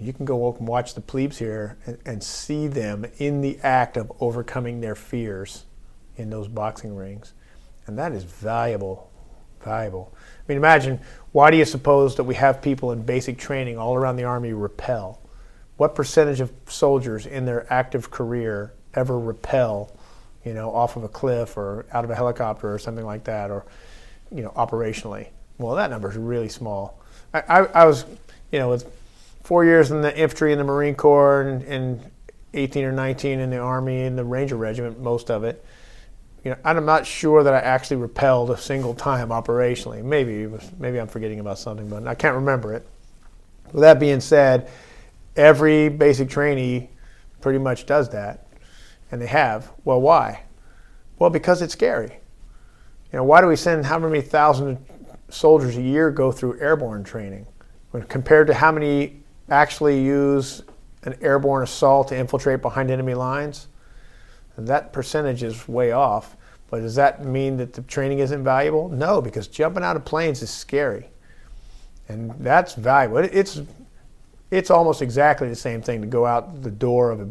You 0.00 0.12
can 0.12 0.24
go 0.24 0.54
and 0.54 0.68
watch 0.68 0.94
the 0.94 1.00
plebes 1.00 1.38
here 1.38 1.76
and, 1.86 1.98
and 2.04 2.22
see 2.22 2.68
them 2.68 3.04
in 3.18 3.40
the 3.40 3.58
act 3.62 3.96
of 3.96 4.12
overcoming 4.20 4.80
their 4.80 4.94
fears 4.94 5.64
in 6.16 6.30
those 6.30 6.48
boxing 6.48 6.94
rings. 6.94 7.32
And 7.86 7.98
that 7.98 8.12
is 8.12 8.22
valuable, 8.22 9.10
valuable. 9.62 10.12
I 10.14 10.42
mean, 10.46 10.58
imagine 10.58 11.00
why 11.32 11.50
do 11.50 11.56
you 11.56 11.64
suppose 11.64 12.16
that 12.16 12.24
we 12.24 12.34
have 12.36 12.62
people 12.62 12.92
in 12.92 13.02
basic 13.02 13.38
training 13.38 13.78
all 13.78 13.94
around 13.94 14.16
the 14.16 14.24
Army 14.24 14.52
repel? 14.52 15.20
What 15.76 15.94
percentage 15.94 16.40
of 16.40 16.52
soldiers 16.66 17.26
in 17.26 17.44
their 17.44 17.72
active 17.72 18.10
career 18.10 18.74
ever 18.94 19.18
repel, 19.18 19.92
you 20.44 20.54
know, 20.54 20.72
off 20.74 20.96
of 20.96 21.04
a 21.04 21.08
cliff 21.08 21.56
or 21.56 21.86
out 21.92 22.04
of 22.04 22.10
a 22.10 22.14
helicopter 22.14 22.72
or 22.72 22.78
something 22.78 23.06
like 23.06 23.24
that? 23.24 23.50
Or 23.50 23.64
you 24.34 24.42
know, 24.42 24.50
operationally. 24.50 25.28
Well, 25.58 25.74
that 25.76 25.90
number 25.90 26.10
is 26.10 26.16
really 26.16 26.48
small. 26.48 26.98
I, 27.34 27.40
I, 27.40 27.58
I, 27.66 27.84
was, 27.84 28.04
you 28.52 28.58
know, 28.58 28.70
with 28.70 28.90
four 29.42 29.64
years 29.64 29.90
in 29.90 30.02
the 30.02 30.16
infantry 30.16 30.52
in 30.52 30.58
the 30.58 30.64
Marine 30.64 30.94
Corps 30.94 31.42
and, 31.42 31.62
and 31.62 32.10
18 32.54 32.84
or 32.84 32.92
19 32.92 33.40
in 33.40 33.50
the 33.50 33.58
Army 33.58 34.02
and 34.02 34.16
the 34.16 34.24
Ranger 34.24 34.56
Regiment, 34.56 35.00
most 35.00 35.30
of 35.30 35.44
it. 35.44 35.64
you 36.44 36.50
know, 36.50 36.56
I'm 36.64 36.84
not 36.84 37.06
sure 37.06 37.42
that 37.42 37.52
I 37.52 37.58
actually 37.58 37.98
repelled 37.98 38.50
a 38.50 38.56
single 38.56 38.94
time 38.94 39.28
operationally. 39.28 40.02
Maybe 40.02 40.48
maybe 40.78 40.98
I'm 40.98 41.08
forgetting 41.08 41.40
about 41.40 41.58
something, 41.58 41.88
but 41.88 42.06
I 42.06 42.14
can't 42.14 42.36
remember 42.36 42.74
it. 42.74 42.86
With 43.72 43.82
that 43.82 44.00
being 44.00 44.20
said, 44.20 44.70
every 45.36 45.88
basic 45.88 46.30
trainee 46.30 46.90
pretty 47.40 47.58
much 47.58 47.86
does 47.86 48.10
that, 48.10 48.46
and 49.10 49.20
they 49.20 49.26
have. 49.26 49.70
Well, 49.84 50.00
why? 50.00 50.42
Well, 51.18 51.30
because 51.30 51.60
it's 51.62 51.72
scary. 51.72 52.17
You 53.12 53.18
know, 53.18 53.24
why 53.24 53.40
do 53.40 53.46
we 53.46 53.56
send 53.56 53.86
how 53.86 53.98
many 53.98 54.20
thousand 54.20 54.78
soldiers 55.30 55.76
a 55.76 55.82
year 55.82 56.10
go 56.10 56.30
through 56.30 56.60
airborne 56.60 57.04
training 57.04 57.46
when 57.90 58.02
compared 58.04 58.46
to 58.48 58.54
how 58.54 58.70
many 58.70 59.22
actually 59.48 60.02
use 60.02 60.62
an 61.04 61.16
airborne 61.22 61.62
assault 61.62 62.08
to 62.08 62.16
infiltrate 62.16 62.60
behind 62.60 62.90
enemy 62.90 63.14
lines? 63.14 63.68
That 64.58 64.92
percentage 64.92 65.42
is 65.42 65.68
way 65.68 65.92
off. 65.92 66.36
But 66.70 66.80
does 66.80 66.96
that 66.96 67.24
mean 67.24 67.56
that 67.58 67.72
the 67.72 67.82
training 67.82 68.18
isn't 68.18 68.44
valuable? 68.44 68.88
No, 68.88 69.22
because 69.22 69.48
jumping 69.48 69.82
out 69.82 69.96
of 69.96 70.04
planes 70.04 70.42
is 70.42 70.50
scary. 70.50 71.08
And 72.08 72.32
that's 72.40 72.74
valuable. 72.74 73.18
It's, 73.18 73.62
it's 74.50 74.70
almost 74.70 75.00
exactly 75.00 75.48
the 75.48 75.56
same 75.56 75.80
thing 75.80 76.00
to 76.00 76.06
go 76.06 76.26
out 76.26 76.62
the 76.62 76.70
door 76.70 77.10
of 77.10 77.20
a 77.20 77.28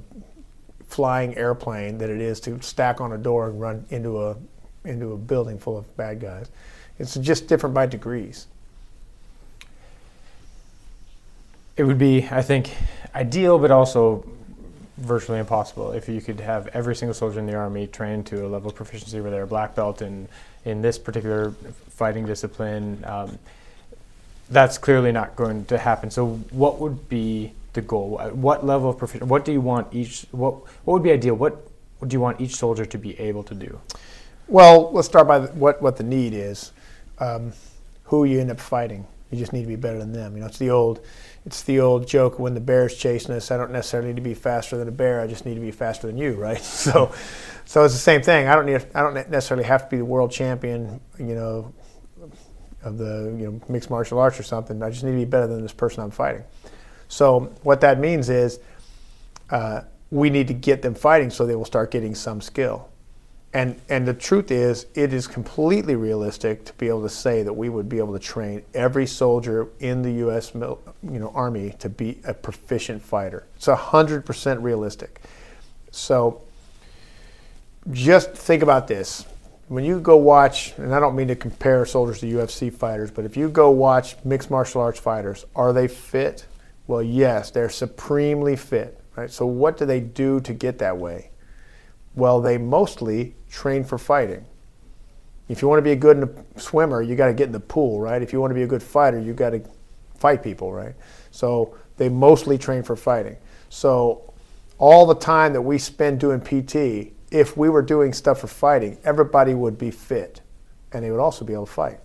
flying 0.87 1.35
airplane 1.37 1.97
that 1.97 2.09
it 2.09 2.21
is 2.21 2.39
to 2.41 2.59
stack 2.61 3.01
on 3.01 3.11
a 3.11 3.17
door 3.17 3.49
and 3.49 3.59
run 3.59 3.85
into 3.89 4.23
a, 4.23 4.37
into 4.87 5.13
a 5.13 5.17
building 5.17 5.59
full 5.59 5.77
of 5.77 5.97
bad 5.97 6.19
guys. 6.19 6.49
It's 6.99 7.15
just 7.15 7.47
different 7.47 7.75
by 7.75 7.85
degrees. 7.85 8.47
It 11.75 11.83
would 11.83 11.99
be, 11.99 12.27
I 12.31 12.41
think, 12.41 12.71
ideal, 13.13 13.59
but 13.59 13.69
also 13.69 14.25
virtually 14.97 15.37
impossible 15.37 15.91
if 15.91 16.09
you 16.09 16.19
could 16.19 16.39
have 16.39 16.67
every 16.67 16.95
single 16.95 17.13
soldier 17.13 17.39
in 17.39 17.45
the 17.45 17.53
army 17.53 17.85
trained 17.85 18.25
to 18.25 18.45
a 18.45 18.47
level 18.47 18.69
of 18.69 18.75
proficiency 18.75 19.21
where 19.21 19.29
they're 19.29 19.43
a 19.43 19.47
black 19.47 19.75
belt 19.75 20.01
in 20.01 20.27
in 20.65 20.81
this 20.81 20.97
particular 20.97 21.51
fighting 21.89 22.25
discipline. 22.25 23.03
Um, 23.05 23.37
that's 24.49 24.77
clearly 24.77 25.11
not 25.11 25.35
going 25.35 25.65
to 25.65 25.77
happen. 25.77 26.09
So, 26.09 26.27
what 26.49 26.79
would 26.79 27.09
be 27.09 27.53
the 27.73 27.81
goal? 27.81 28.17
What 28.33 28.65
level 28.65 28.89
of 28.89 28.97
proficiency? 28.97 29.29
What 29.29 29.45
do 29.45 29.51
you 29.51 29.61
want 29.61 29.93
each? 29.93 30.25
What 30.31 30.53
what 30.83 30.93
would 30.93 31.03
be 31.03 31.11
ideal? 31.11 31.35
What 31.35 31.67
do 32.05 32.13
you 32.13 32.19
want 32.19 32.41
each 32.41 32.55
soldier 32.55 32.85
to 32.85 32.97
be 32.97 33.19
able 33.19 33.43
to 33.43 33.55
do? 33.55 33.79
Well, 34.47 34.91
let's 34.93 35.07
start 35.07 35.27
by 35.27 35.39
what 35.39 35.81
what 35.81 35.97
the 35.97 36.03
need 36.03 36.33
is. 36.33 36.71
Um, 37.19 37.53
who 38.05 38.23
you 38.23 38.39
end 38.39 38.51
up 38.51 38.59
fighting. 38.59 39.05
You 39.31 39.37
just 39.37 39.51
need 39.51 39.63
to 39.63 39.67
be 39.67 39.75
better 39.75 39.99
than 39.99 40.13
them. 40.13 40.35
You 40.35 40.41
know, 40.41 40.47
it's 40.47 40.57
the 40.57 40.69
old 40.69 41.01
it's 41.45 41.63
the 41.63 41.79
old 41.79 42.07
joke 42.07 42.39
when 42.39 42.53
the 42.53 42.61
bear's 42.61 42.95
chasing 42.95 43.35
us. 43.35 43.51
I 43.51 43.57
don't 43.57 43.71
necessarily 43.71 44.09
need 44.09 44.15
to 44.17 44.21
be 44.21 44.33
faster 44.33 44.77
than 44.77 44.87
a 44.87 44.91
bear. 44.91 45.21
I 45.21 45.27
just 45.27 45.45
need 45.45 45.55
to 45.55 45.61
be 45.61 45.71
faster 45.71 46.07
than 46.07 46.17
you, 46.17 46.33
right? 46.35 46.61
So, 46.61 47.11
so 47.65 47.83
it's 47.83 47.93
the 47.93 47.99
same 47.99 48.21
thing. 48.21 48.47
I 48.47 48.55
don't 48.55 48.65
need. 48.65 48.85
I 48.95 49.01
don't 49.01 49.13
necessarily 49.29 49.65
have 49.65 49.83
to 49.83 49.89
be 49.89 49.97
the 49.97 50.05
world 50.05 50.31
champion. 50.31 51.01
You 51.19 51.35
know, 51.35 51.73
of 52.83 52.97
the 52.97 53.35
you 53.37 53.51
know 53.51 53.61
mixed 53.67 53.89
martial 53.89 54.19
arts 54.19 54.39
or 54.39 54.43
something. 54.43 54.81
I 54.81 54.89
just 54.89 55.03
need 55.03 55.11
to 55.11 55.17
be 55.17 55.25
better 55.25 55.47
than 55.47 55.61
this 55.61 55.73
person 55.73 56.03
I'm 56.03 56.11
fighting. 56.11 56.43
So 57.09 57.51
what 57.63 57.81
that 57.81 57.99
means 57.99 58.29
is, 58.29 58.59
uh, 59.49 59.81
we 60.11 60.29
need 60.29 60.47
to 60.47 60.53
get 60.53 60.81
them 60.81 60.95
fighting 60.95 61.29
so 61.29 61.45
they 61.45 61.55
will 61.55 61.65
start 61.65 61.91
getting 61.91 62.15
some 62.15 62.41
skill. 62.41 62.89
And, 63.57 63.81
and 63.89 64.07
the 64.07 64.13
truth 64.13 64.51
is, 64.51 64.85
it 64.93 65.13
is 65.13 65.25
completely 65.25 65.95
realistic 65.95 66.63
to 66.65 66.73
be 66.73 66.89
able 66.89 67.01
to 67.01 67.09
say 67.09 67.41
that 67.41 67.51
we 67.51 67.69
would 67.69 67.89
be 67.89 67.97
able 67.97 68.13
to 68.13 68.19
train 68.19 68.61
every 68.75 69.07
soldier 69.07 69.67
in 69.79 70.03
the 70.03 70.11
U.S. 70.11 70.53
you 70.53 70.77
know, 71.01 71.31
Army 71.33 71.73
to 71.79 71.89
be 71.89 72.19
a 72.23 72.35
proficient 72.35 73.01
fighter. 73.01 73.47
It's 73.55 73.65
100% 73.65 74.61
realistic. 74.61 75.21
So 75.89 76.43
just 77.89 78.33
think 78.33 78.61
about 78.61 78.87
this. 78.87 79.25
When 79.69 79.83
you 79.83 80.01
go 80.01 80.17
watch, 80.17 80.77
and 80.77 80.93
I 80.93 80.99
don't 80.99 81.15
mean 81.15 81.29
to 81.29 81.35
compare 81.35 81.83
soldiers 81.87 82.19
to 82.19 82.27
UFC 82.27 82.71
fighters, 82.71 83.09
but 83.09 83.25
if 83.25 83.35
you 83.35 83.49
go 83.49 83.71
watch 83.71 84.23
mixed 84.23 84.51
martial 84.51 84.81
arts 84.81 84.99
fighters, 84.99 85.45
are 85.55 85.73
they 85.73 85.87
fit? 85.87 86.45
Well, 86.85 87.01
yes, 87.01 87.49
they're 87.49 87.69
supremely 87.69 88.55
fit. 88.55 89.01
Right? 89.15 89.31
So 89.31 89.47
what 89.47 89.77
do 89.77 89.87
they 89.87 89.99
do 89.99 90.41
to 90.41 90.53
get 90.53 90.77
that 90.77 90.95
way? 90.99 91.31
Well, 92.13 92.39
they 92.39 92.59
mostly 92.59 93.33
train 93.49 93.83
for 93.83 93.97
fighting. 93.97 94.45
If 95.49 95.61
you 95.61 95.67
want 95.67 95.79
to 95.79 95.83
be 95.83 95.91
a 95.91 95.95
good 95.95 96.45
swimmer, 96.57 97.01
you 97.01 97.15
got 97.15 97.27
to 97.27 97.33
get 97.33 97.45
in 97.45 97.53
the 97.53 97.59
pool, 97.59 98.01
right? 98.01 98.21
If 98.21 98.33
you 98.33 98.41
want 98.41 98.51
to 98.51 98.55
be 98.55 98.63
a 98.63 98.67
good 98.67 98.83
fighter, 98.83 99.19
you 99.19 99.33
got 99.33 99.51
to 99.51 99.61
fight 100.15 100.43
people, 100.43 100.73
right? 100.73 100.93
So 101.31 101.75
they 101.95 102.09
mostly 102.09 102.57
train 102.57 102.83
for 102.83 102.95
fighting. 102.95 103.37
So 103.69 104.33
all 104.77 105.05
the 105.05 105.15
time 105.15 105.53
that 105.53 105.61
we 105.61 105.77
spend 105.77 106.19
doing 106.19 106.41
PT, 106.41 107.13
if 107.31 107.57
we 107.57 107.69
were 107.69 107.81
doing 107.81 108.13
stuff 108.13 108.39
for 108.39 108.47
fighting, 108.47 108.97
everybody 109.03 109.53
would 109.53 109.77
be 109.77 109.91
fit 109.91 110.41
and 110.91 111.03
they 111.03 111.11
would 111.11 111.19
also 111.19 111.45
be 111.45 111.53
able 111.53 111.65
to 111.65 111.71
fight. 111.71 111.99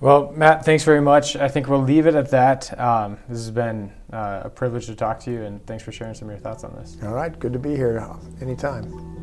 Well, 0.00 0.32
Matt, 0.34 0.64
thanks 0.64 0.82
very 0.82 1.02
much. 1.02 1.36
I 1.36 1.48
think 1.48 1.68
we'll 1.68 1.82
leave 1.82 2.06
it 2.06 2.14
at 2.14 2.30
that. 2.30 2.78
Um, 2.80 3.18
this 3.28 3.38
has 3.38 3.50
been 3.50 3.92
uh, 4.10 4.42
a 4.44 4.50
privilege 4.50 4.86
to 4.86 4.96
talk 4.96 5.20
to 5.20 5.30
you, 5.30 5.42
and 5.42 5.64
thanks 5.66 5.84
for 5.84 5.92
sharing 5.92 6.14
some 6.14 6.28
of 6.28 6.32
your 6.32 6.40
thoughts 6.40 6.64
on 6.64 6.74
this. 6.76 6.96
All 7.02 7.12
right, 7.12 7.38
good 7.38 7.52
to 7.52 7.58
be 7.58 7.76
here 7.76 8.06
anytime. 8.40 9.19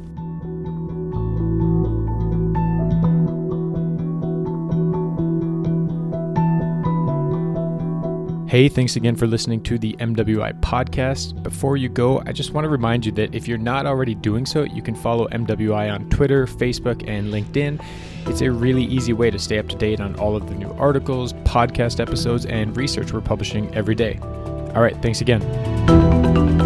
Hey, 8.47 8.69
thanks 8.69 8.95
again 8.95 9.17
for 9.17 9.27
listening 9.27 9.61
to 9.63 9.77
the 9.77 9.91
MWI 9.99 10.57
podcast. 10.61 11.43
Before 11.43 11.75
you 11.75 11.89
go, 11.89 12.23
I 12.25 12.31
just 12.31 12.53
want 12.53 12.63
to 12.63 12.69
remind 12.69 13.05
you 13.05 13.11
that 13.11 13.35
if 13.35 13.45
you're 13.45 13.57
not 13.57 13.85
already 13.85 14.15
doing 14.15 14.45
so, 14.45 14.63
you 14.63 14.81
can 14.81 14.95
follow 14.95 15.27
MWI 15.27 15.93
on 15.93 16.09
Twitter, 16.09 16.47
Facebook, 16.47 17.05
and 17.09 17.27
LinkedIn. 17.27 17.83
It's 18.25 18.39
a 18.39 18.49
really 18.49 18.85
easy 18.85 19.11
way 19.11 19.29
to 19.31 19.37
stay 19.37 19.59
up 19.59 19.67
to 19.67 19.75
date 19.75 19.99
on 19.99 20.15
all 20.15 20.37
of 20.37 20.47
the 20.47 20.55
new 20.55 20.71
articles, 20.79 21.33
podcast 21.33 21.99
episodes, 21.99 22.45
and 22.45 22.77
research 22.77 23.11
we're 23.11 23.19
publishing 23.19 23.75
every 23.75 23.95
day. 23.95 24.17
All 24.73 24.81
right, 24.81 24.95
thanks 25.01 25.19
again. 25.19 26.56